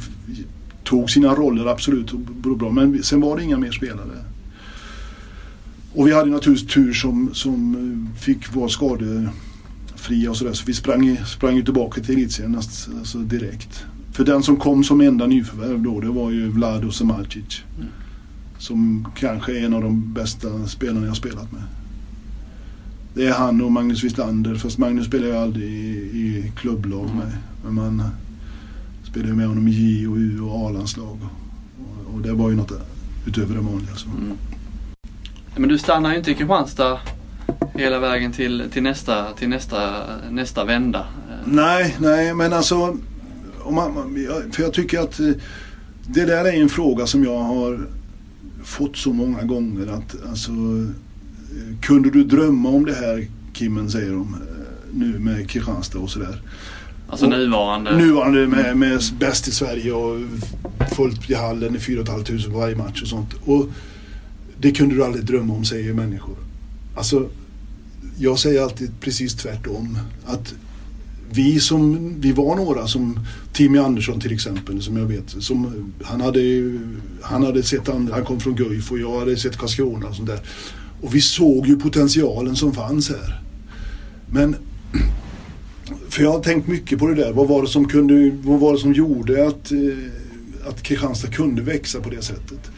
[0.85, 2.20] tog sina roller absolut och
[2.59, 2.70] bra.
[2.70, 4.25] Men sen var det inga mer spelare.
[5.92, 8.68] Och vi hade naturligtvis tur som, som eh, fick vara
[10.05, 10.53] fria och sådär.
[10.53, 13.85] Så vi sprang, sprang ju tillbaka till elitserien alltså direkt.
[14.12, 17.62] För den som kom som enda nyförvärv då, det var ju Vlado Semacic.
[17.77, 17.88] Mm.
[18.59, 21.62] Som kanske är en av de bästa spelarna jag spelat med.
[23.14, 24.55] Det är han och Magnus Wislander.
[24.55, 27.33] Fast Magnus spelar jag aldrig i, i klubblag med.
[27.64, 28.03] Men man
[29.05, 31.19] spelade ju med honom i J och U och A-landslag.
[31.79, 32.73] Och, och det var ju något
[33.27, 33.95] utöver det vanliga.
[33.95, 34.09] Så.
[34.09, 34.37] Mm.
[35.57, 37.01] Men du stannar ju inte i Kristianstad
[37.75, 41.07] hela vägen till, till, nästa, till nästa, nästa vända.
[41.45, 42.97] Nej, nej men alltså.
[43.63, 44.17] Om man,
[44.53, 45.27] för jag tycker att eh,
[46.07, 47.87] det där är en fråga som jag har
[48.65, 49.87] fått så många gånger.
[49.87, 54.41] att alltså, eh, Kunde du drömma om det här Kimmen säger de eh,
[54.93, 56.43] nu med Kristianstad och sådär.
[57.09, 57.97] Alltså Och- nuvarande?
[57.97, 60.21] Nuvarande med, med bäst i Sverige och
[60.97, 63.35] fullt i hallen i 4 500 på varje match och sånt.
[63.45, 63.67] Och
[64.59, 66.37] det kunde du aldrig drömma om säger människor.
[66.97, 67.29] Alltså,
[68.19, 69.99] jag säger alltid precis tvärtom.
[70.25, 70.55] Att
[71.31, 73.21] vi som, vi var några som
[73.53, 75.31] Timmy Andersson till exempel som jag vet.
[75.38, 76.40] Som, han, hade,
[77.23, 80.29] han hade sett andra, han kom från Guif och jag hade sett Karlskrona och sånt
[80.29, 80.40] där.
[81.01, 83.40] Och vi såg ju potentialen som fanns här.
[84.31, 84.57] Men
[86.09, 87.33] för jag har tänkt mycket på det där.
[87.33, 91.62] Vad var det som, kunde, vad var det som gjorde att, eh, att Kristianstad kunde
[91.62, 92.71] växa på det sättet?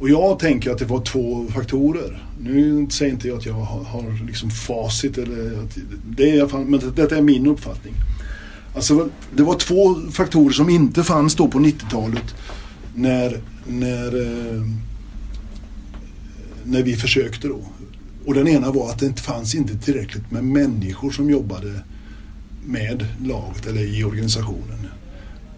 [0.00, 2.27] Och jag tänker att det var två faktorer.
[2.40, 5.78] Nu säger inte jag att jag har, har liksom facit eller att,
[6.10, 7.94] det är, i alla fall- men detta är min uppfattning.
[8.74, 12.34] Alltså, det var två faktorer som inte fanns då på 90-talet
[12.94, 14.62] när, när, eh,
[16.64, 17.60] när vi försökte då.
[18.26, 21.80] Och den ena var att det inte fanns inte tillräckligt med människor som jobbade
[22.66, 24.86] med laget eller i organisationen.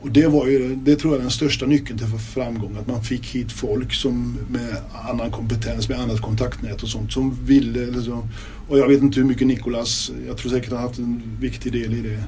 [0.00, 2.76] Och det var ju, det tror jag är den största nyckeln till framgång.
[2.80, 4.76] Att man fick hit folk som med
[5.08, 7.86] annan kompetens, med annat kontaktnät och sånt som ville.
[7.86, 8.28] Liksom.
[8.68, 11.72] Och jag vet inte hur mycket Nikolas, jag tror säkert han har haft en viktig
[11.72, 12.22] del i det.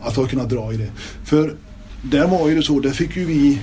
[0.00, 0.90] Att ha kunnat dra i det.
[1.24, 1.54] För
[2.02, 3.58] där var ju det så, där fick ju vi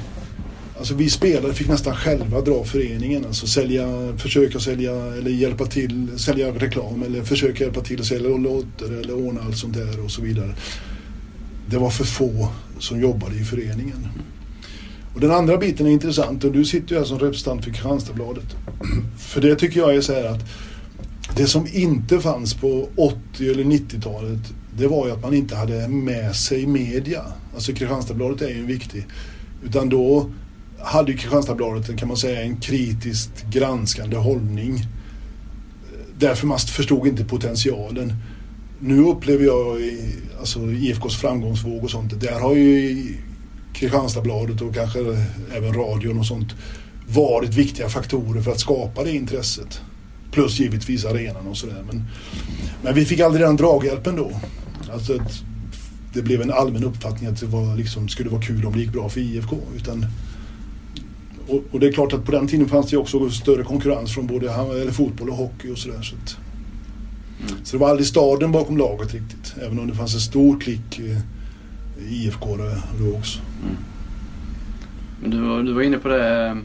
[0.77, 3.25] Alltså vi spelare fick nästan själva dra föreningen.
[3.25, 8.29] Alltså sälja, försöka sälja eller hjälpa till, sälja reklam eller försöka hjälpa till att sälja
[8.29, 10.55] lotter eller ordna allt sånt där och så vidare.
[11.67, 14.07] Det var för få som jobbade i föreningen.
[15.13, 18.55] Och den andra biten är intressant och du sitter ju här som representant för Kristianstadsbladet.
[19.17, 20.45] För det tycker jag är så här att
[21.37, 25.87] det som inte fanns på 80 eller 90-talet det var ju att man inte hade
[25.87, 27.21] med sig media.
[27.53, 29.07] Alltså Kristianstadsbladet är ju en viktig.
[29.63, 30.29] Utan då
[30.79, 34.85] hade ju Kristianstadsbladet kan man säga en kritiskt granskande hållning.
[36.17, 38.13] Därför man förstod inte potentialen.
[38.79, 39.81] Nu upplever jag
[40.39, 42.19] alltså IFKs framgångsvåg och sånt.
[42.19, 43.15] Där har ju
[43.73, 44.99] Kristianstadsbladet och kanske
[45.55, 46.55] även radion och sånt
[47.07, 49.81] varit viktiga faktorer för att skapa det intresset.
[50.31, 51.83] Plus givetvis arenan och sådär.
[51.87, 52.03] Men,
[52.83, 54.31] men vi fick aldrig den draghjälpen då.
[54.93, 55.43] Alltså att
[56.13, 58.91] det blev en allmän uppfattning att det var, liksom, skulle vara kul om det gick
[58.91, 59.57] bra för IFK.
[59.75, 60.05] Utan,
[61.47, 64.27] och, och det är klart att på den tiden fanns det också större konkurrens från
[64.27, 66.01] både eller fotboll och hockey och sådär.
[66.01, 66.37] Så, att,
[67.51, 67.65] Mm.
[67.65, 69.55] så det var aldrig staden bakom laget riktigt.
[69.65, 70.99] Även om det fanns en stor klick
[72.09, 72.57] IFK
[72.99, 73.39] då också.
[75.21, 76.45] Men du, var- du var inne på det.
[76.47, 76.55] eh,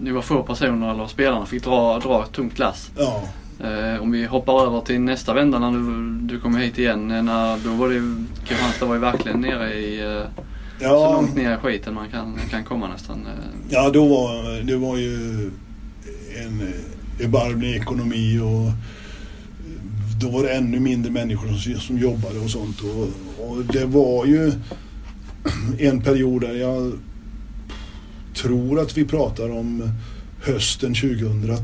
[0.00, 2.90] Ni var få personer eller spelarna fick dra, dra ett tungt lass.
[2.98, 3.22] Ja,
[3.60, 7.10] Eh, om vi hoppar över till nästa vända när du, du kommer hit igen.
[7.10, 10.22] eh, När, då var det Kristianstad var ju verkligen nere i, eh,
[10.78, 13.18] så ja, långt ner i skiten man kan, kan komma nästan.
[13.26, 13.32] eh.
[13.68, 15.14] ja då var det var ju
[16.44, 16.62] en
[17.24, 18.72] erbarmlig ekonomi och
[20.20, 22.76] då var det ännu mindre människor som, som jobbade och sånt.
[22.80, 23.08] Och,
[23.50, 24.52] och det var ju
[25.78, 26.92] en period där jag
[28.34, 29.90] tror att vi pratar om
[30.42, 31.58] hösten 2002.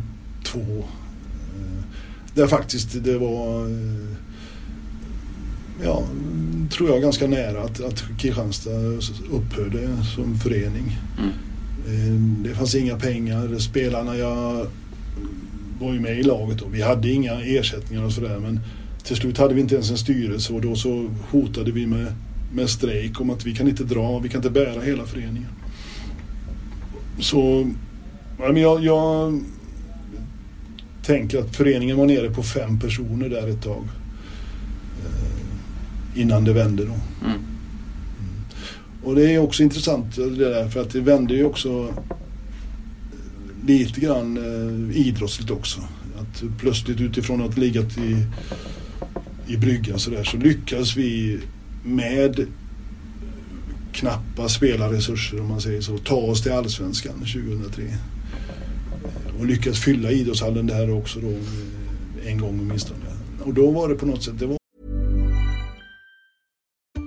[0.61, 1.85] eh,
[2.35, 4.17] Där faktiskt det var, eh,
[5.85, 6.03] ja,
[6.71, 8.71] tror jag ganska nära att, att Kristianstad
[9.33, 10.99] upphörde som förening.
[11.19, 11.31] Mm.
[11.87, 13.59] Eh, Det fanns inga pengar.
[13.59, 14.67] Spelarna, jag
[15.81, 18.61] var ju med i laget och vi hade inga ersättningar och sådär men
[19.05, 22.13] till slut hade vi inte ens en styrelse och då så hotade vi med,
[22.53, 25.51] med strejk om att vi kan inte dra, vi kan inte bära hela föreningen.
[27.21, 27.71] Så
[28.39, 29.41] men jag, jag
[31.03, 33.85] tänker att föreningen var nere på fem personer där ett tag.
[35.05, 36.95] Eh, Innan det vände då.
[37.27, 37.41] Mm.
[39.05, 41.95] Och det är också intressant det där för att det vände ju också
[43.67, 45.81] lite grann eh, idrottsligt också.
[46.19, 48.27] Att plötsligt utifrån att legat i,
[49.47, 51.41] i bryggan så där så lyckades vi
[51.85, 52.47] med
[53.93, 57.83] knappa spelarresurser om man säger så ta oss till Allsvenskan 2003.
[59.39, 63.01] Och lyckades fylla idrottshallen där också då eh, en gång åtminstone.
[63.45, 64.61] Och då var det på något sätt, det var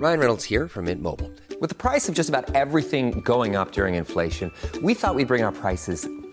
[0.00, 1.30] Ryan Reynolds here from Mint Mobile.
[1.60, 4.50] With the price of just about everything going up during inflation,
[4.82, 6.06] we thought we'd bring our prices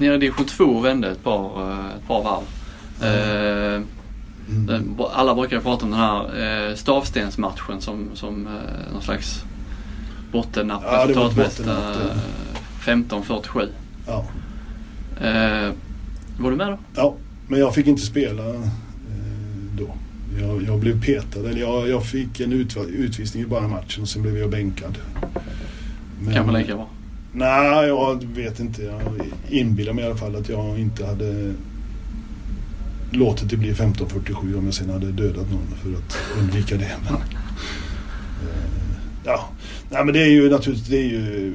[0.00, 2.42] nere i division 2 och vände ett par, eh, ett par varv.
[4.48, 4.66] Mm.
[4.66, 8.48] Den- Alla brukar prata om den här stavstensmatchen som, som
[8.92, 9.44] någon slags
[10.32, 11.58] bottennapp Ja, resultatmässigt.
[11.68, 13.68] bottennapp, Eh, 15-47.
[14.06, 14.24] Ja.
[16.38, 16.78] Var du med då?
[16.94, 17.14] ja,
[17.48, 18.42] men jag fick inte spela
[19.78, 19.88] då.
[20.40, 22.52] Jag, jag blev petad, eller jag, jag fick en
[22.88, 24.98] utvisning i bara matchen och sen blev jag bänkad.
[26.20, 26.88] Men- Kanske lika bra.
[27.32, 28.82] Nej, jag vet inte.
[28.82, 29.02] Jag
[29.48, 31.54] inbillar mig i alla fall att jag inte hade
[33.10, 36.96] låtit det bli 15.47 om jag sen hade dödat någon för att undvika det.
[37.04, 37.20] Men, eh,
[39.24, 39.48] ja,
[39.90, 41.54] nej men det är ju naturligtvis, det är ju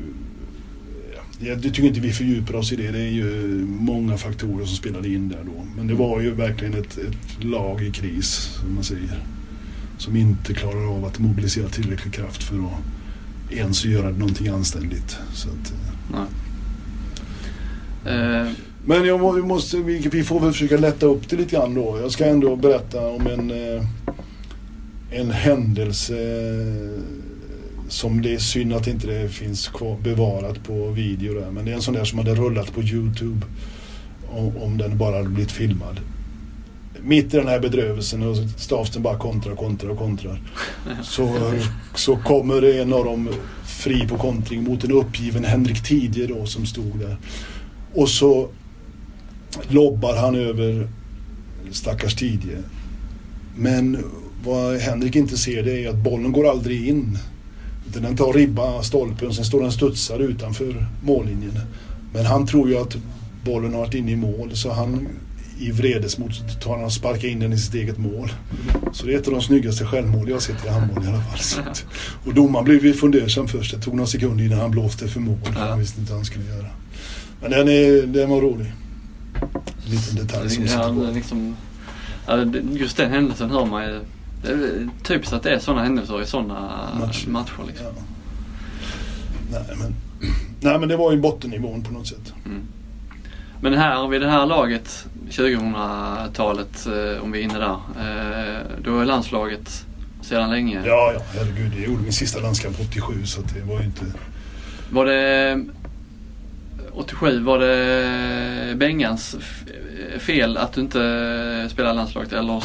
[1.39, 2.91] jag tycker inte vi fördjupar oss i det.
[2.91, 5.65] Det är ju många faktorer som spelade in där då.
[5.75, 8.27] Men det var ju verkligen ett, ett lag i kris,
[8.59, 9.23] som man säger.
[9.97, 12.71] Som inte klarar av att mobilisera tillräcklig kraft för att
[13.49, 15.17] ens göra någonting anständigt.
[15.33, 15.73] Så att.
[16.11, 16.25] Nej.
[18.15, 18.51] Eh,
[18.85, 21.99] Men jag vi måste, vi, vi får väl försöka lätta upp det lite grann då.
[22.01, 23.85] Jag ska ändå berätta om en, eh,
[25.11, 26.15] en händelse
[27.89, 31.51] som det är synd att inte det finns kvar, bevarat på video där.
[31.51, 33.45] Men det är en sån där som hade rullat på Youtube.
[34.29, 35.99] Om, om den bara hade blivit filmad.
[37.05, 40.41] Mitt i den här bedrövelsen och Staften bara kontrar, kontrar och kontrar.
[41.03, 41.53] Så,
[41.95, 43.29] så kommer en av dem
[43.65, 47.17] fri på kontring mot en uppgiven Henrik Tidje då som stod där.
[47.93, 48.49] Och så
[49.67, 50.87] lobbar han över
[51.71, 52.57] stackars Tidje.
[53.57, 54.03] Men
[54.43, 57.17] vad Henrik inte ser det är att bollen går aldrig in.
[57.89, 61.59] Utan den tar ribba stolpen och sen står den studsar utanför mållinjen.
[62.13, 62.97] Men han tror ju att
[63.43, 65.07] bollen har varit inne i mål så han
[65.59, 68.31] i vredesmod tar han och sparkar in den i sitt eget mål.
[68.93, 71.21] Så det är ett av de snyggaste självmål jag har sett i handboll i alla
[71.21, 71.39] fall.
[71.39, 71.61] Så
[72.25, 73.75] Och domaren blev ju fundersam först.
[73.75, 75.37] Det tog några sekunder innan han blåste för mål.
[75.43, 76.67] För han visste inte vad han skulle göra.
[77.41, 78.73] Men den, är, den var rolig.
[79.85, 81.55] En liten detalj som ja, liksom,
[82.71, 83.99] just den händelsen hör man ju.
[84.43, 87.29] Det är typiskt att det är sådana händelser i sådana Matcher.
[87.29, 87.63] matcher.
[87.67, 87.85] liksom.
[87.85, 88.01] Ja.
[89.51, 89.95] Nej, men,
[90.59, 92.33] nej men det var ju bottennivån på något sätt.
[93.65, 97.77] Men här vid det här laget, 2000-talet eh, om vi är inne där.
[97.99, 99.85] Eh, då är landslaget
[100.21, 100.81] sedan länge.
[100.85, 101.71] Ja, ja, herregud.
[101.75, 104.05] Jag gjorde min sista landskamp 87 så det var ju inte...
[104.89, 105.65] Var det
[106.91, 109.35] 87, var det Bengans
[110.19, 112.61] fel att du inte spelade landslaget eller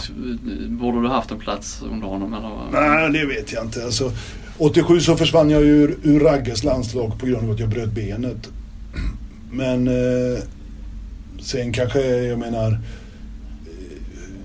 [0.68, 2.34] borde du haft en plats under honom?
[2.34, 2.80] Eller?
[2.80, 3.84] Nej, det vet jag inte.
[3.84, 4.12] Alltså,
[4.58, 8.48] 87 så försvann jag ur, ur Ragges landslag på grund av att jag bröt benet.
[9.50, 10.42] Men eh,
[11.40, 12.78] sen kanske, jag menar, eh,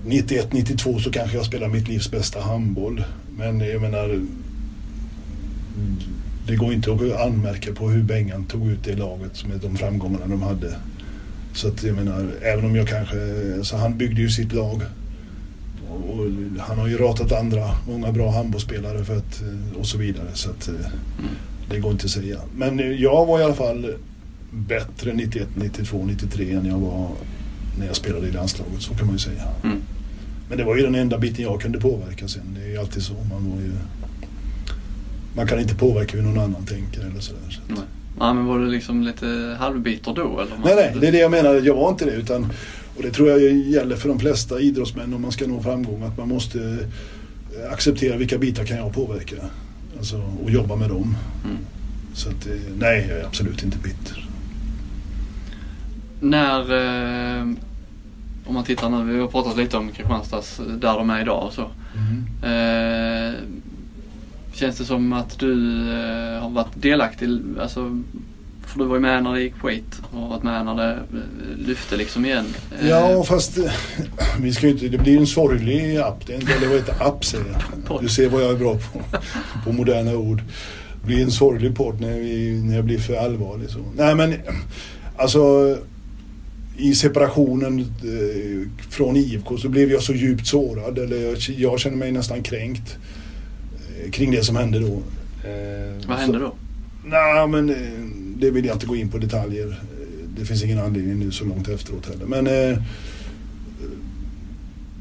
[0.04, 3.04] 91-92 så kanske jag spelar mitt livs bästa handboll.
[3.38, 4.20] Men jag menar,
[6.46, 10.26] det går inte att anmärka på hur Bengan tog ut det laget med de framgångarna
[10.26, 10.76] de hade.
[11.54, 13.16] Så att jag menar, även om jag kanske,
[13.62, 14.82] så han byggde ju sitt lag.
[15.90, 16.26] Och, och
[16.58, 20.28] han har ju ratat andra, många bra handbollsspelare för att, eh, och så vidare.
[20.34, 20.74] Så att, eh,
[21.70, 22.38] det går inte att säga.
[22.56, 23.94] Men jag var i alla fall
[24.50, 27.08] bättre 91, 92, 93 än jag var
[27.78, 28.82] när jag spelade i landslaget.
[28.82, 29.42] Så kan man ju säga.
[29.64, 29.82] Mm.
[30.48, 32.56] Men det var ju den enda biten jag kunde påverka sen.
[32.58, 33.14] Det är ju alltid så.
[33.14, 33.72] Man, var ju,
[35.36, 37.40] man kan inte påverka hur någon annan tänker eller sådär.
[37.50, 37.60] Så.
[37.68, 37.84] Nej.
[38.18, 40.40] Ja, men var du liksom lite halvbitter då?
[40.40, 40.56] Eller?
[40.64, 41.54] Nej, nej, det är det jag menar.
[41.54, 42.12] Jag var inte det.
[42.12, 42.52] Utan,
[42.96, 46.02] och det tror jag gäller för de flesta idrottsmän om man ska nå framgång.
[46.02, 49.36] Att man måste eh, acceptera vilka bitar kan jag påverka.
[49.98, 51.16] Alltså, och jobba med dem.
[51.44, 51.56] Mm.
[52.14, 54.25] Så att, eh, nej, jag är absolut inte bitter.
[56.30, 57.42] När, eh,
[58.46, 61.52] om man tittar nu, vi har pratat lite om Kristianstads, där de är idag och
[61.52, 61.62] så.
[62.46, 63.32] Eh,
[64.52, 67.28] känns det som att du eh, har varit delaktig,
[67.60, 68.02] alltså,
[68.66, 71.66] för du var ju med när det gick skit och varit med när det eh,
[71.66, 72.46] lyfte liksom igen.
[72.80, 73.64] Eh, Ja, fast eh,
[74.40, 76.26] vi ska ju inte, det blir ju en sorglig app.
[76.26, 77.44] Det är inte, eller vad heter app säger
[77.88, 78.02] jag.
[78.02, 79.18] Du ser vad jag är bra på,
[79.64, 80.42] på moderna ord.
[81.00, 83.70] Det blir en sorglig podd när, vi, när jag blir för allvarlig.
[83.70, 83.78] Så.
[83.96, 84.34] Nej men,
[85.16, 85.40] alltså
[86.78, 90.98] i separationen eh, från IFK så blev jag så djupt sårad.
[90.98, 92.96] Eller jag, jag känner mig nästan kränkt
[94.04, 95.02] eh, kring det som hände då.
[95.48, 96.54] Eh, Vad hände då?
[97.04, 97.74] Nej, men
[98.38, 99.80] det vill jag inte gå in på detaljer.
[100.38, 102.26] Det finns ingen anledning nu så långt efteråt heller.
[102.26, 102.48] Men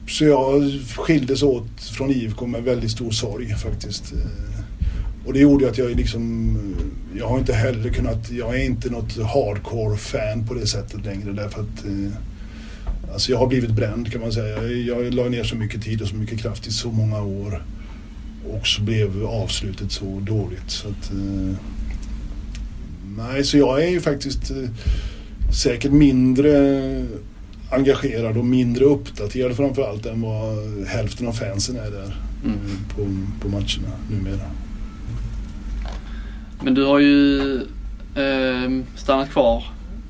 [0.07, 4.13] så jag skildes åt från IFK med väldigt stor sorg faktiskt.
[5.25, 6.57] Och det gjorde att jag liksom,
[7.17, 11.31] jag har inte heller kunnat, jag är inte något hardcore fan på det sättet längre
[11.31, 12.11] därför att eh,
[13.13, 14.63] Alltså jag har blivit bränd kan man säga.
[14.63, 17.63] Jag, jag la ner så mycket tid och så mycket kraft i så många år.
[18.49, 21.55] Och så blev avslutet så dåligt så att eh,
[23.17, 24.69] Nej, så jag är ju faktiskt eh,
[25.63, 26.51] säkert mindre
[27.71, 30.57] engagerad och mindre uppdaterad framförallt än vad
[30.87, 32.59] hälften av fansen är där Mm.
[32.95, 33.01] på,
[33.41, 34.51] på matcherna numera.
[36.65, 37.55] Men du har ju
[38.15, 39.63] eh, stannat kvar,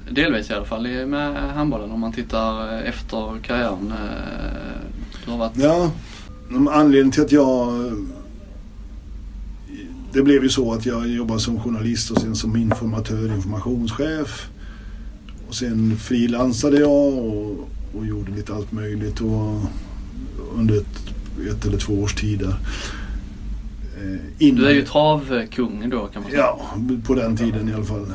[0.09, 3.91] delvis i alla fall, med handbollen om man tittar eh, efter karriären.
[3.91, 4.81] Eh,
[5.25, 5.51] du har varit...
[5.55, 5.91] Ja,
[6.71, 7.73] anledningen till att jag...
[10.13, 14.49] Det blev ju så att jag jobbade som journalist och sen som informatör, informationschef.
[15.47, 19.61] Och sen frilansade jag och, och gjorde lite allt möjligt och
[20.55, 21.13] under ett,
[21.51, 22.55] ett eller två års tid där.
[24.13, 26.43] Eh, innan- Du är ju travkung då kan man säga.
[26.43, 28.05] Ja, på den tiden i alla fall.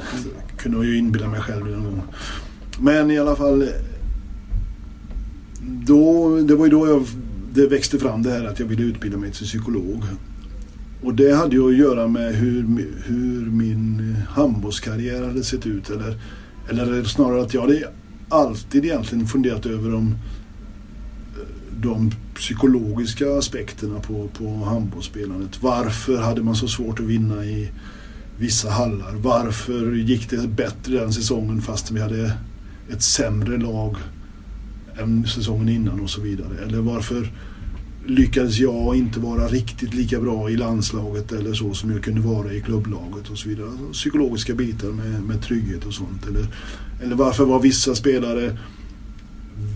[0.57, 2.03] Kunde jag ju inbilla mig själv någon gång.
[2.81, 3.69] Men i alla fall.
[5.87, 7.05] Då, det var ju då jag,
[7.55, 10.03] det växte fram det här att jag ville utbilda mig till psykolog.
[11.03, 12.65] Och det hade ju att göra med hur,
[13.07, 15.91] hur min handbollskarriär hade sett ut.
[15.91, 16.19] Eller,
[16.69, 17.89] eller snarare att jag hade
[18.29, 20.15] alltid egentligen funderat över om
[21.83, 25.63] de psykologiska aspekterna på, på handbollsspelandet.
[25.63, 27.71] Varför hade man så svårt att vinna i
[28.39, 29.13] vissa hallar?
[29.13, 32.33] Varför gick det bättre den säsongen fast vi hade
[32.93, 33.97] ett sämre lag
[35.03, 36.65] än säsongen innan och så vidare?
[36.67, 37.33] Eller varför
[38.07, 42.53] lyckades jag inte vara riktigt lika bra i landslaget eller så som jag kunde vara
[42.53, 43.69] i klubblaget och så vidare.
[43.69, 46.27] Alltså psykologiska bitar med, med trygghet och sånt.
[46.27, 46.47] Eller,
[47.03, 48.59] eller varför var vissa spelare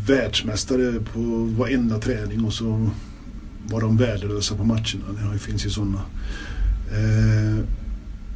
[0.06, 1.20] världsmästare på
[1.58, 2.90] varenda träning och så
[3.66, 5.32] var de värdelösa på matcherna.
[5.32, 6.00] Det finns ju sådana.
[6.92, 7.64] Eh,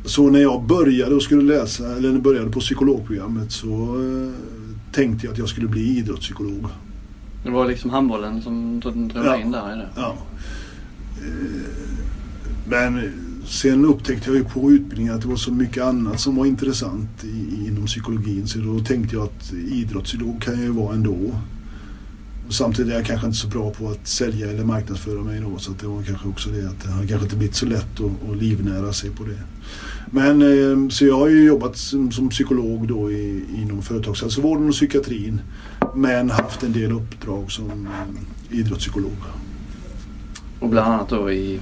[0.05, 3.69] så när jag började och skulle läsa, eller när jag började på psykologprogrammet så
[4.03, 4.33] eh,
[4.93, 6.66] tänkte jag att jag skulle bli idrottspsykolog.
[7.45, 9.37] Det var liksom handbollen som drog Ja.
[9.41, 9.89] in där.
[9.97, 10.14] Ja.
[11.21, 11.79] Eh,
[12.69, 13.12] Men
[13.47, 17.25] sen upptäckte jag ju på utbildningen att det var så mycket annat som var intressant
[17.66, 18.47] inom psykologin.
[18.47, 21.16] Så då tänkte jag att idrottspsykolog kan jag ju vara ändå.
[22.51, 25.59] Samtidigt är jag kanske inte så bra på att sälja eller marknadsföra mig då.
[25.59, 28.30] Så det var kanske också det att det har kanske inte blivit så lätt att,
[28.30, 29.38] att livnära sig på det.
[30.11, 34.72] Men eh, så jag har ju jobbat som, som psykolog då i, inom företagshälsovården och
[34.72, 35.40] psykiatrin.
[35.94, 37.70] Men haft en del uppdrag som
[38.51, 39.16] eh, idrottspsykolog.
[40.61, 41.61] Och bland annat då i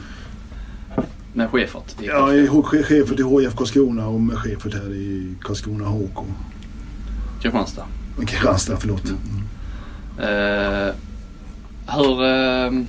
[1.33, 2.03] med Schäfert.
[2.03, 6.25] i Ja, che- chefen till HIF Karlskrona och med chefen här i Karlskrona HK.
[7.43, 7.85] Kristianstad.
[8.27, 9.05] Kristianstad, förlåt.
[9.05, 9.19] Mm.
[10.19, 10.95] Eh,
[11.97, 12.25] hur...
[12.25, 12.83] Eh,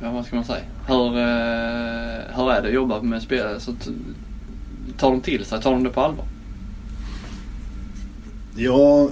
[0.00, 0.64] ja, vad ska man säga?
[0.86, 3.60] Hur, eh, hur är det att jobba med spelare?
[3.60, 3.74] Så
[4.96, 5.62] tar de till sig?
[5.62, 6.24] Tar de det på allvar?
[8.56, 9.10] Ja,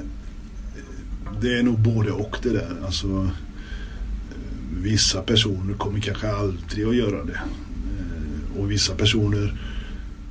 [1.41, 2.77] det är nog både och det där.
[2.85, 3.29] Alltså, eh,
[4.71, 7.41] vissa personer kommer kanske aldrig att göra det.
[7.41, 9.61] Eh, och vissa personer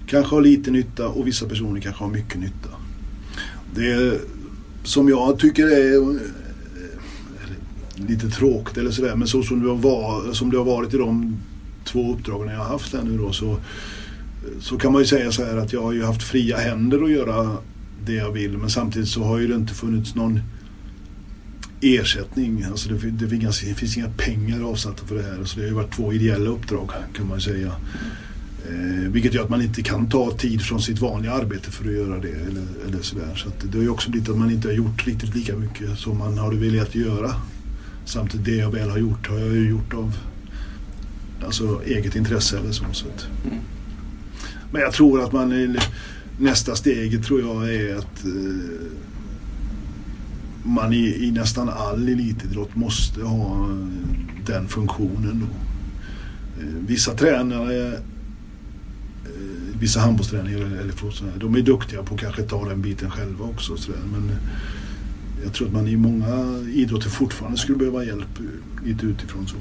[0.08, 2.70] kanske har lite nytta och vissa personer kanske har mycket nytta.
[3.76, 4.22] Det
[4.84, 6.22] som jag tycker är eh,
[7.96, 10.98] lite tråkigt eller sådär men så som det, har var, som det har varit i
[10.98, 11.38] de
[11.86, 13.58] två uppdragen jag har haft här nu då så,
[14.60, 17.12] så kan man ju säga så här att jag har ju haft fria händer att
[17.12, 17.58] göra
[18.06, 20.40] det jag vill men samtidigt så har ju det inte funnits någon
[21.82, 22.64] ersättning.
[22.64, 25.44] Alltså det, det, finns, det finns inga pengar avsatta för det här.
[25.44, 27.72] Så det har ju varit två ideella uppdrag kan man ju säga.
[28.72, 31.94] Eh, vilket gör att man inte kan ta tid från sitt vanliga arbete för att
[31.94, 32.30] göra det.
[32.32, 33.36] Eller, eller sådär.
[33.36, 36.18] Så det har ju också blivit att man inte har gjort riktigt lika mycket som
[36.18, 37.32] man hade velat göra.
[38.06, 40.18] Samtidigt det jag väl har gjort har jag ju gjort av
[41.46, 42.86] alltså, eget intresse eller så.
[42.92, 43.28] så att.
[44.72, 45.78] Men jag tror att man i-
[46.40, 48.88] nästa steg tror jag är att eh,
[50.64, 53.70] man i, i nästan all elitidrott måste ha
[54.46, 55.40] den funktionen.
[55.46, 55.46] Då.
[56.62, 58.00] Eh, Vissa tränare,
[59.82, 63.78] vissa handbollstränare eller, fotbollstränare, de är duktiga på att kanske ta den biten själva också.
[63.78, 63.92] Så.
[63.92, 64.36] Men eh,
[65.44, 69.48] jag tror att man i många idrotter fortfarande skulle behöva hjälp eh, lite utifrån.
[69.48, 69.56] så.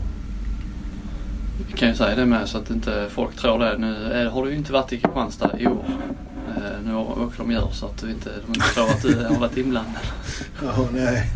[1.68, 3.78] Vi kan ju säga det med så att inte folk tror det.
[3.78, 5.84] Nu är, har du ju inte varit i Kristianstad i år.
[6.56, 9.40] Eh, nu åker de gör så att du inte, de inte tror att du har
[9.40, 10.02] varit inblandad.
[10.62, 11.30] Jaha, nej.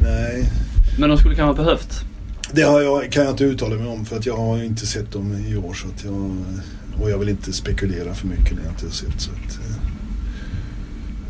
[0.00, 0.52] nej.
[0.98, 2.04] Men de skulle kanske ha behövt.
[2.52, 5.12] Det har jag, kan jag inte uttala mig om för att jag har inte sett
[5.12, 5.74] dem i år.
[5.74, 6.44] Så att jag,
[7.00, 9.20] och jag vill inte spekulera för mycket när jag inte har sett.
[9.20, 9.76] Så att, eh,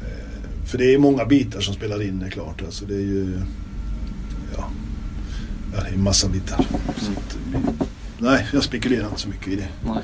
[0.03, 2.63] eh, för det är många bitar som spelar in, det är klart.
[2.67, 3.41] Alltså det är ju...
[4.57, 4.65] Ja,
[5.75, 6.61] ja det är en massa bitar.
[6.89, 7.39] Att,
[8.19, 9.69] nej, jag spekulerar inte så mycket i det.
[9.87, 10.03] Nej.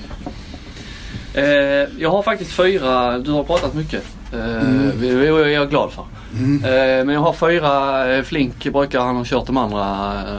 [1.34, 4.02] Eh, jag har faktiskt fyra, du har pratat mycket.
[4.32, 5.00] Eh, Mm.
[5.00, 6.04] det är jag glad för.
[6.38, 6.64] Mm.
[6.64, 9.84] Eh, men jag har fyra, eh, Flink brukar han ha kört de andra,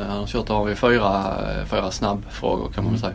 [0.09, 1.33] han har kört, vi fyra,
[1.69, 3.13] fyra snabbfrågor kan man väl säga.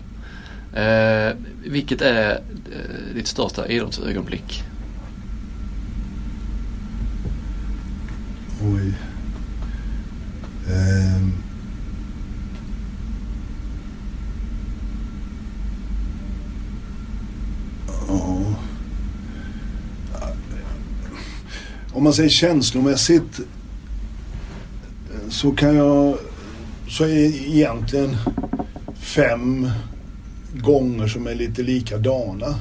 [0.72, 4.64] Eh, vilket är eh, ditt största idrottsögonblick?
[8.62, 8.94] Oj.
[10.68, 11.40] Eh.
[21.92, 23.40] Om man säger känslomässigt
[25.28, 26.18] så kan jag...
[26.88, 28.16] Så är egentligen
[28.94, 29.70] fem
[30.54, 32.54] gånger som är lite likadana.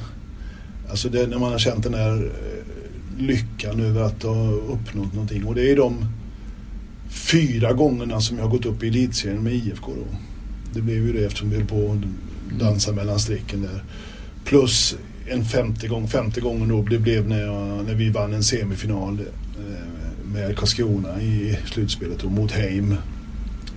[0.90, 5.44] Alltså det, när man har känt den här eh, lyckan över att ha uppnått någonting.
[5.44, 6.04] Och det är de
[7.10, 10.16] fyra gångerna som jag har gått upp i elitserien med IFK då.
[10.74, 13.84] Det blev ju det eftersom vi höll på att dansa mellan strecken där.
[14.44, 18.44] Plus en femte gång, femte gången då det blev när, jag, när vi vann en
[18.44, 22.94] semifinal eh, med Karlskrona i slutspelet då, mot Heim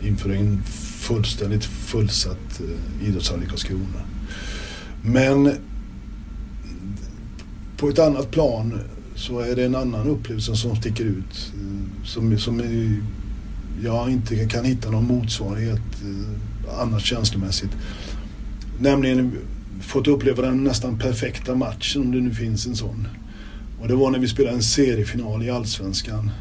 [0.03, 0.63] inför en
[0.99, 4.01] fullständigt fullsatt eh, idrottshall i Karlskrona.
[5.01, 5.51] Men
[7.77, 8.79] på ett annat plan
[9.15, 11.51] så är det en annan upplevelse som sticker ut.
[11.53, 12.61] Eh, som, som
[13.83, 17.71] jag inte kan hitta någon motsvarighet eh, annars känslomässigt.
[18.79, 19.37] Nämligen
[19.81, 23.07] fått uppleva den nästan perfekta matchen om det nu finns en sån.
[23.81, 26.31] Och det var när vi spelade en seriefinal i Allsvenskan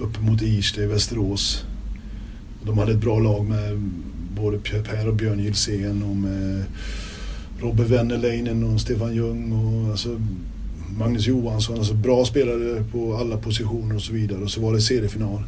[0.00, 1.64] uppe mot Irsta i Västerås.
[2.62, 3.90] De hade ett bra lag med
[4.36, 6.64] både Per och Björn Gilsén och med
[7.60, 10.20] Robert Wennerleinen och Stefan Ljung och alltså
[10.98, 11.78] Magnus Johansson.
[11.78, 14.42] Alltså bra spelare på alla positioner och så vidare.
[14.42, 15.42] Och så var det seriefinal.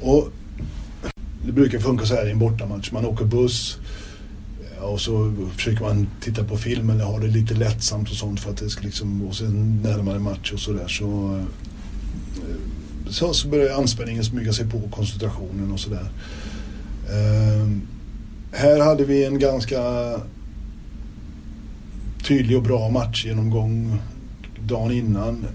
[0.00, 0.32] Och
[1.46, 2.92] det brukar funka så här i en bortamatch.
[2.92, 3.78] Man åker buss
[4.80, 8.50] och så försöker man titta på film eller ha det lite lättsamt och sånt för
[8.50, 11.40] att det ska liksom, och sen närmare match och sådär så,
[13.10, 16.10] så, så börjar anspänningen smyga sig på koncentrationen och sådär.
[17.08, 17.68] Eh,
[18.52, 19.80] här hade vi en ganska
[22.28, 23.98] tydlig och bra matchgenomgång
[24.66, 25.46] dagen innan.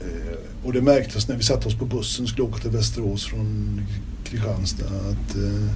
[0.00, 3.26] Eh, och det märktes när vi satte oss på bussen och skulle åka till Västerås
[3.26, 3.80] från
[4.24, 5.70] Kristianstad att eh,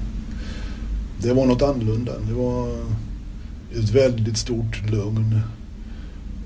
[1.23, 2.13] det var något annorlunda.
[2.29, 2.69] Det var
[3.75, 5.41] ett väldigt stort lugn.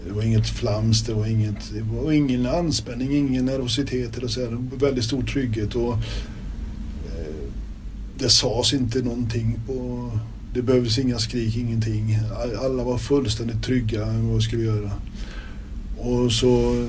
[0.06, 4.40] Det var inget flams, det var, inget, det var ingen anspänning, ingen nervositet eller så.
[4.40, 4.58] Här.
[4.76, 7.34] Väldigt stor trygghet och eh,
[8.18, 10.10] det sades inte någonting på...
[10.54, 12.18] Det behövdes inga skrik, ingenting.
[12.64, 14.90] Alla var fullständigt trygga med vad vi skulle göra.
[15.98, 16.86] Och så,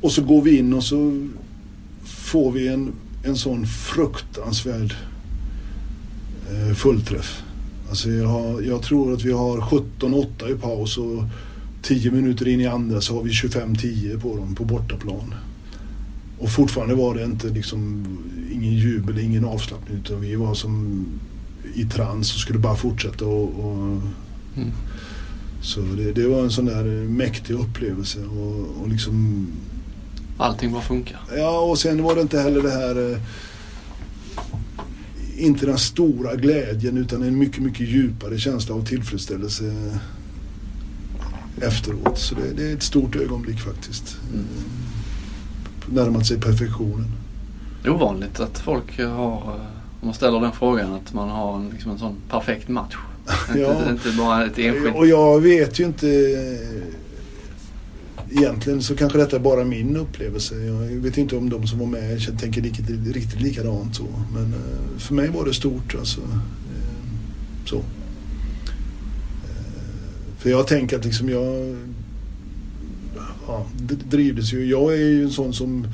[0.00, 1.28] och så går vi in och så
[2.04, 2.92] får vi en,
[3.24, 4.94] en sån fruktansvärd
[6.50, 7.42] eh, fullträff.
[7.88, 11.24] Alltså jag, har, jag tror att vi har 17-8 i paus och
[11.84, 15.34] 10 minuter in i andra så har vi 25-10 på dem på bortaplan.
[16.38, 18.06] Och fortfarande var det inte liksom
[18.52, 21.06] ingen jubel, ingen avslappning utan vi var som
[21.74, 24.02] i trans och skulle bara fortsätta och, och
[24.56, 24.70] Mm.
[25.62, 29.46] Så det, det var en sån där mäktig upplevelse och, och liksom
[30.38, 31.20] Allting bara funkar.
[31.36, 33.12] Ja, och sen var det inte heller det här...
[33.12, 33.18] Eh,
[35.36, 39.98] inte den stora glädjen utan en mycket, mycket djupare känsla av tillfredsställelse
[41.60, 42.18] efteråt.
[42.18, 44.16] Så det, det är ett stort ögonblick faktiskt.
[44.32, 44.44] Mm.
[45.86, 47.06] Närmat sig perfektionen.
[47.82, 49.42] Det är ovanligt att folk har,
[50.00, 52.96] om man ställer den frågan, att man har en, liksom en sån perfekt match.
[53.48, 53.90] Inte, Ja.
[53.90, 54.96] inte bara ett enskilt.
[54.96, 56.06] Och jag vet ju inte...
[58.30, 60.54] Egentligen så kanske detta är bara min upplevelse.
[60.54, 64.06] Jag vet inte om de som var med tänker riktigt, riktigt likadant så.
[64.34, 66.20] Men eh, för mig var det stort alltså.
[66.20, 66.80] Eh,
[67.66, 67.82] Så.
[70.44, 71.76] För jag tänker att liksom jag
[73.46, 73.66] ja,
[74.10, 74.66] drivdes ju.
[74.66, 75.86] Jag är ju en sån som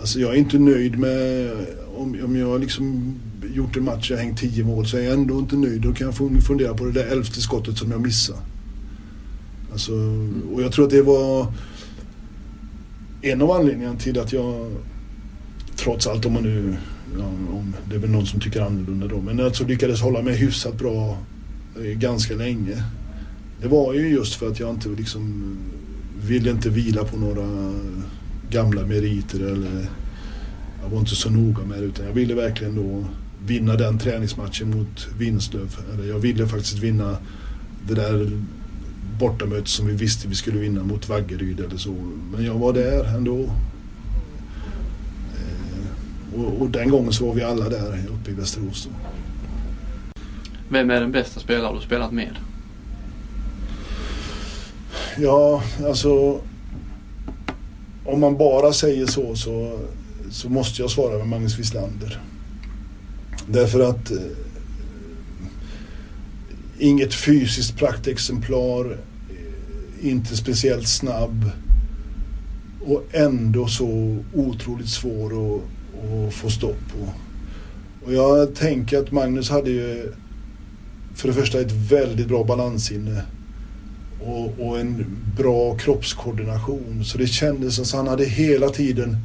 [0.00, 1.50] Alltså jag är inte nöjd med
[1.96, 3.14] om, om jag liksom
[3.54, 5.80] gjort en match och jag hängt tio mål så är jag ändå inte nöjd.
[5.80, 8.38] Då kan jag fundera på det där elfte skottet som jag missade.
[9.72, 9.92] Alltså,
[10.52, 11.52] och jag tror att det var
[13.22, 14.70] en av anledningarna till att jag
[15.76, 16.76] trots allt om man nu,
[17.18, 20.36] ja, om, det är väl någon som tycker annorlunda då, men alltså lyckades hålla mig
[20.36, 21.18] hyfsat bra
[21.76, 22.84] eh, ganska länge.
[23.62, 25.56] Det var ju just för att jag inte liksom
[26.20, 27.72] ville inte vila på några
[28.50, 29.86] gamla meriter eller
[30.82, 33.04] jag var inte så noga med det utan jag ville verkligen då
[33.46, 35.76] vinna den träningsmatchen mot Vinslöv.
[35.94, 37.16] Eller jag ville faktiskt vinna
[37.88, 38.30] det där
[39.18, 41.94] bortamötet som vi visste vi skulle vinna mot Vaggeryd eller så.
[42.32, 43.50] Men jag var där ändå.
[45.34, 48.88] Eh, och, och den gången så var vi alla där uppe i Västerås.
[48.90, 48.90] Då.
[50.68, 52.36] Vem är den bästa spelare du spelat med?
[55.20, 56.40] Ja, alltså
[58.04, 59.78] om man bara säger så så,
[60.30, 62.20] så måste jag svara med Magnus Wislander.
[63.46, 64.18] Därför att eh,
[66.78, 68.98] inget fysiskt praktexemplar,
[69.30, 71.50] eh, inte speciellt snabb.
[72.86, 75.62] och ändå så otroligt svår att,
[76.28, 77.12] att få stopp på.
[78.06, 80.12] Och jag tänker att Magnus hade ju
[81.14, 83.22] för det första ett väldigt bra balanssinne
[84.20, 85.06] och, och en
[85.36, 87.04] bra kroppskoordination.
[87.04, 89.16] Så det kändes som att han hade hela tiden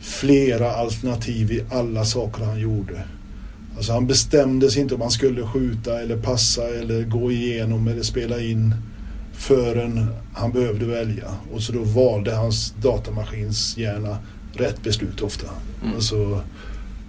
[0.00, 3.04] flera alternativ i alla saker han gjorde.
[3.76, 8.02] Alltså han bestämde sig inte om han skulle skjuta eller passa eller gå igenom eller
[8.02, 8.74] spela in
[9.32, 11.34] förrän han behövde välja.
[11.52, 14.18] Och så då valde hans datamaskins hjärna
[14.52, 15.46] rätt beslut ofta.
[15.82, 15.94] Mm.
[15.94, 16.42] Alltså,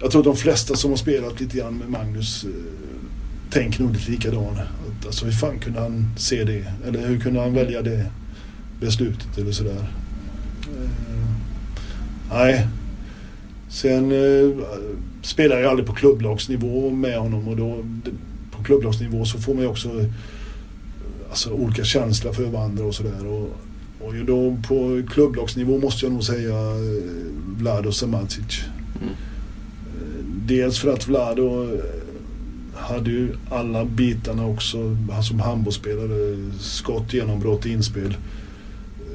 [0.00, 2.50] jag tror de flesta som har spelat lite grann med Magnus eh,
[3.50, 4.58] tänker nog lite likadant.
[5.08, 6.64] Alltså hur fan kunde han se det?
[6.86, 8.06] Eller hur kunde han välja det
[8.80, 9.88] beslutet eller sådär.
[10.62, 10.90] Eh,
[12.30, 12.66] nej.
[13.68, 14.66] Sen eh,
[15.22, 17.84] spelade jag aldrig på klubblagsnivå med honom och då
[18.50, 19.88] på klubblagsnivå så får man ju också
[21.30, 23.26] alltså, olika känslor för varandra och sådär.
[23.26, 23.50] Och,
[24.00, 27.02] och då på klubblagsnivå måste jag nog säga eh,
[27.58, 28.60] Vlado Samacic.
[29.00, 29.08] Mm.
[29.08, 31.80] Eh, dels för att Vlado eh,
[32.88, 36.36] hade ju alla bitarna också som handbollsspelare.
[36.60, 38.16] Skott, genombrott, inspel.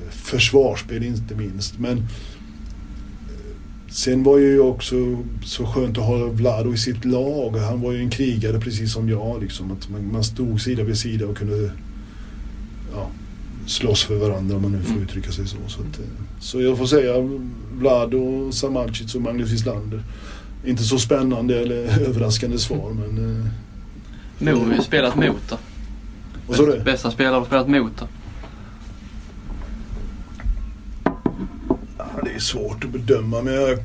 [0.09, 1.79] Försvarsspel inte minst.
[1.79, 2.07] Men
[3.93, 4.95] Sen var ju också
[5.45, 7.57] så skönt att ha Vlado i sitt lag.
[7.57, 9.41] Han var ju en krigare precis som jag.
[9.41, 9.71] Liksom.
[9.71, 11.71] Att man, man stod sida vid sida och kunde
[12.93, 13.09] ja,
[13.65, 15.03] slåss för varandra om man nu får mm.
[15.03, 15.57] uttrycka sig så.
[15.67, 16.05] Så, att, eh,
[16.39, 17.13] så jag får säga
[17.73, 20.03] Vlado, Samarcic och Magnus Wislander.
[20.65, 21.75] Inte så spännande eller
[22.07, 23.49] överraskande svar men...
[24.39, 25.57] Mo har ju spelat mot då.
[26.47, 26.79] Vad sa du?
[26.79, 28.07] Bästa spelare har spelat mot då.
[32.23, 33.79] det är svårt att bedöma men jag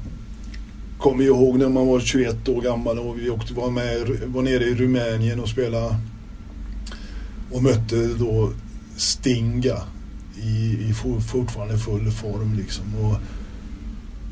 [0.99, 4.65] kommer ihåg när man var 21 år gammal och vi åkte, var, med, var nere
[4.65, 5.97] i Rumänien och spelade
[7.53, 8.53] och mötte då
[8.97, 9.77] Stinga
[10.37, 10.95] i, i
[11.33, 12.85] fortfarande full form liksom.
[12.95, 13.17] Och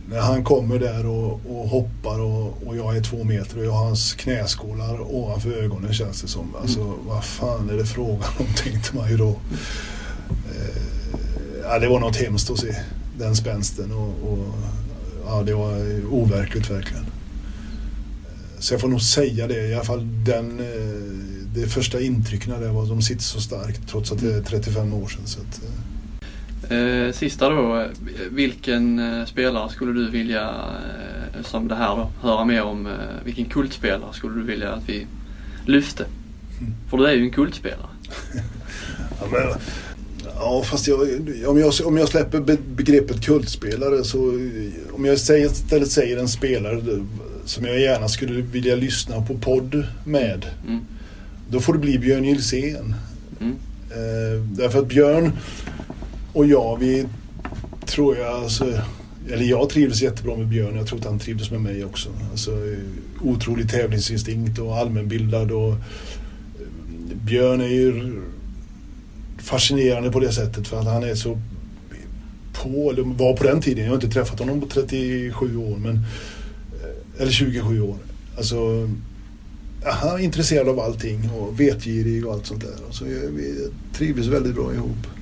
[0.08, 3.72] när han kommer där och, och hoppar och, och, jag är två meter och jag
[3.72, 6.54] har hans knäskålar ovanför ögonen känns det som.
[6.60, 6.94] Alltså mm.
[7.06, 9.36] vad fan är det frågan om tänkte man ju då.
[10.30, 10.82] Eh,
[11.62, 12.74] ja, det var något hemskt att se
[13.18, 14.54] den spänsten och, och
[15.26, 17.06] ja, det var overkligt verkligen.
[18.58, 22.68] Så jag får nog säga det, i alla fall den, eh, det första intrycken där
[22.68, 25.26] var de sitter så starkt trots att det är 35 år sedan.
[25.26, 25.68] Så att, eh.
[25.68, 25.95] eh
[27.12, 27.86] sista då,
[28.30, 30.54] vilken eh, spelare skulle du vilja,
[31.44, 32.88] som det här då, höra mer om,
[33.24, 35.06] vilken kultspelare skulle du vilja att vi
[35.66, 36.04] lyfte?
[36.60, 36.74] Mm.
[36.90, 37.88] För du är ju en kultspelare.
[39.20, 39.42] ja, men,
[40.38, 41.00] Ja, fast jag,
[41.46, 42.40] om, jag, om jag släpper
[42.76, 44.18] begreppet kultspelare så
[44.92, 46.82] om jag istället säger en spelare
[47.44, 50.46] som jag gärna skulle vilja lyssna på podd med.
[50.68, 50.80] Mm.
[51.50, 52.94] Då får det bli Björn Gilsén.
[53.40, 53.56] Mm.
[53.90, 55.32] Eh, därför att Björn
[56.36, 57.06] och jag, vi
[57.86, 58.64] tror jag, alltså,
[59.32, 60.76] eller jag trivdes jättebra med Björn.
[60.76, 62.08] Jag tror att han trivdes med mig också.
[62.30, 62.50] Alltså,
[63.22, 65.50] otrolig tävlingsinstinkt och allmänbildad.
[65.50, 65.78] Och, eh,
[67.24, 68.22] Björn är ju
[69.38, 71.38] fascinerande på det sättet för att han är så
[72.52, 75.96] på, eller var på den tiden, jag har inte träffat honom på 37 år, men,
[75.96, 77.96] eh, eller 27 år.
[78.36, 78.90] Alltså,
[79.84, 82.74] han är intresserad av allting och vetgirig och allt sånt där.
[82.90, 85.15] Så vi trivdes väldigt bra ihop.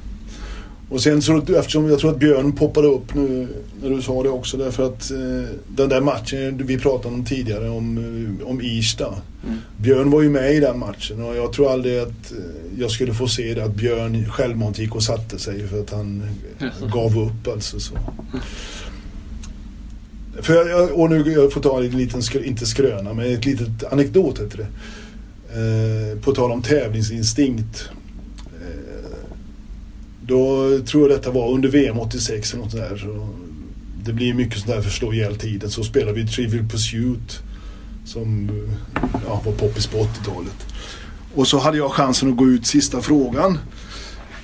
[0.88, 3.48] Och sen så eftersom jag tror att Björn poppade upp nu
[3.82, 7.68] när du sa det också därför att eh, den där matchen vi pratade om tidigare
[7.68, 7.98] om,
[8.40, 9.06] eh, om Irsta.
[9.06, 9.56] Mm.
[9.76, 13.14] Björn var ju med i den matchen och jag tror aldrig att eh, jag skulle
[13.14, 16.22] få se det att Björn självmant gick och satte sig för att han
[16.92, 17.80] gav upp alltså.
[17.80, 17.94] Så.
[20.42, 24.40] För jag, och nu jag får ta en liten, inte skröna, men ett litet anekdot
[24.40, 24.66] heter det.
[25.54, 27.88] Eh, på tal om tävlingsinstinkt.
[30.26, 32.96] Då tror jag detta var under VM 86 eller något där.
[32.96, 33.28] Så
[34.04, 35.70] det blir mycket sånt där för att slå ihjäl tiden.
[35.70, 37.40] Så spelade vi Trivial Pursuit
[38.04, 38.50] som
[39.26, 40.66] ja, var poppis på 80-talet.
[41.34, 43.58] Och så hade jag chansen att gå ut sista frågan.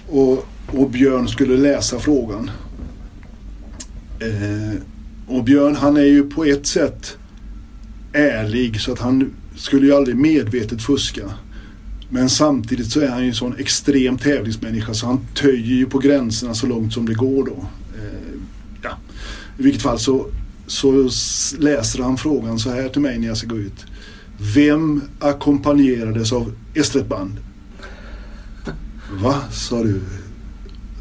[0.09, 2.51] Och, och Björn skulle läsa frågan.
[4.21, 4.81] Eh,
[5.27, 7.17] och Björn han är ju på ett sätt
[8.13, 11.23] ärlig så att han skulle ju aldrig medvetet fuska.
[12.13, 15.99] Men samtidigt så är han ju en sån extrem tävlingsmänniska så han töjer ju på
[15.99, 17.65] gränserna så långt som det går då.
[17.99, 18.41] Eh,
[18.83, 18.91] ja.
[19.59, 20.27] I vilket fall så,
[20.67, 21.11] så
[21.59, 23.87] läser han frågan så här till mig när jag ska gå ut.
[24.55, 27.37] Vem ackompanjerades av Estretband?
[29.23, 30.01] Va, sa du?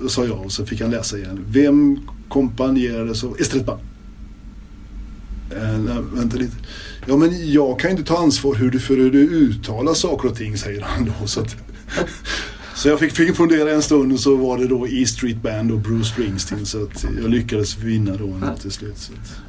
[0.07, 1.39] Sa jag och så fick han läsa igen.
[1.47, 3.81] Vem ackompanjerades av Estretband?
[5.51, 6.55] Äh, vänta lite.
[7.05, 10.29] Ja men jag kan ju inte ta ansvar hur du, för hur du uttalar saker
[10.29, 11.27] och ting säger han då.
[11.27, 11.55] Så, att,
[12.75, 15.71] Så jag fick, fick fundera en stund och så var det då E Street Band
[15.71, 16.65] och Bruce Springsteen.
[16.65, 18.55] Så att jag lyckades vinna då ja.
[18.55, 18.97] till slut.
[18.97, 19.43] Så att,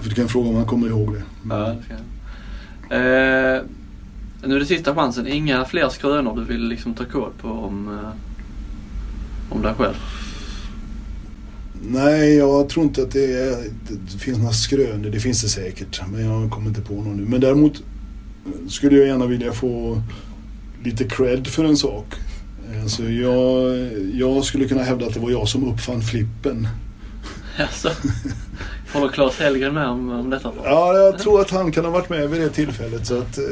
[0.00, 1.22] för du kan fråga om han kommer ihåg det.
[1.48, 1.76] Ja,
[2.88, 2.96] det.
[2.96, 3.62] Eh,
[4.48, 5.26] nu är det sista chansen.
[5.26, 8.10] Inga fler skrönor du vill liksom ta kål på om, eh,
[9.54, 9.96] om dig själv?
[11.82, 13.56] Nej, jag tror inte att det, är,
[14.12, 15.10] det finns några skrönor.
[15.10, 16.00] Det finns det säkert.
[16.12, 17.24] Men jag kommer inte på någon nu.
[17.24, 17.82] Men däremot
[18.68, 20.02] skulle jag gärna vilja få
[20.84, 22.06] lite cred för en sak.
[22.82, 23.78] Alltså jag,
[24.14, 26.68] jag skulle kunna hävda att det var jag som uppfann flippen.
[27.58, 27.90] Alltså,
[28.92, 30.52] håller Claes Hellgren med om, om detta?
[30.64, 33.06] Ja, jag tror att han kan ha varit med vid det tillfället.
[33.06, 33.44] Så att, eh,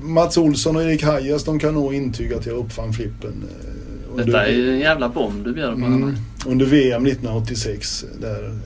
[0.00, 3.44] Mats Olsson och Erik Hajas de kan nog intyga att jag uppfann flippen.
[3.50, 5.76] Eh, under, Detta är ju en jävla bomb du bjuder på.
[5.76, 6.16] Mm.
[6.48, 8.04] Under VM 1986.
[8.20, 8.58] Där.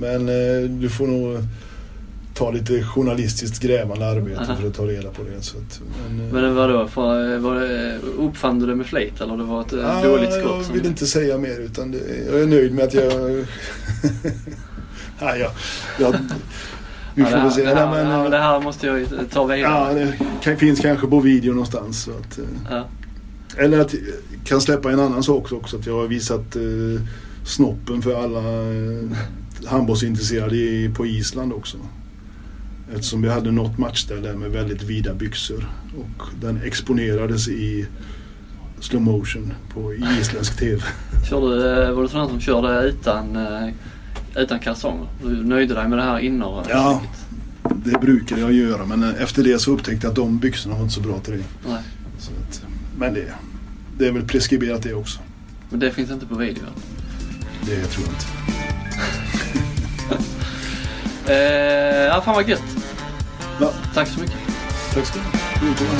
[0.00, 1.38] Men eh, du får nog
[2.34, 4.56] ta lite journalistiskt grävande arbete Aha.
[4.56, 5.42] för att ta reda på det.
[5.42, 9.36] Så att, men, eh, Men vadå, för, var det, uppfann du det med flit eller
[9.36, 10.42] det var ett eh, Ja, dåligt skott?
[10.56, 11.98] Jag som- vill inte säga mer utan det,
[12.32, 13.12] jag är nöjd med att jag...
[15.20, 15.52] ja, ja,
[15.98, 16.14] jag
[17.14, 17.62] vi Ja, får det, väl se.
[17.64, 19.60] det, här, Nej, men, ja, det här måste jag ta vidare.
[20.04, 20.10] ja,
[20.44, 22.02] det finns kanske på video någonstans.
[22.02, 22.84] Så att, eh, Ja.
[23.56, 24.02] eller att jag
[24.44, 25.76] kan släppa en annan sak också.
[25.76, 26.62] Att jag har visat eh,
[27.44, 31.76] snoppen för alla eh, handbollsintresserade på Island också.
[32.94, 35.68] Eftersom vi hade något matchställe med väldigt vida byxor.
[35.98, 37.86] Och den exponerades i
[38.80, 40.82] slow motion på isländsk TV.
[41.28, 43.68] Körde, eh, var du sån som körde utan, eh,
[44.36, 45.08] utan kalsonger?
[45.22, 46.64] Du nöjde dig med det här inner?
[46.68, 47.02] Ja.
[47.84, 50.94] Det brukade jag göra men efter det så upptäckte jag att de byxorna var inte
[50.94, 51.44] så bra till det.
[51.68, 51.82] Nej,
[52.48, 52.62] att,
[52.98, 53.34] men det,
[53.98, 55.20] det är väl preskriberat det också.
[55.70, 56.64] men det finns inte på video.
[57.62, 58.26] Det tror jag inte.
[61.26, 62.62] Eh, ja, fan vad gött.
[63.60, 64.36] Ja, Tack så mycket.
[64.94, 65.18] tack ska
[65.60, 65.96] du ha.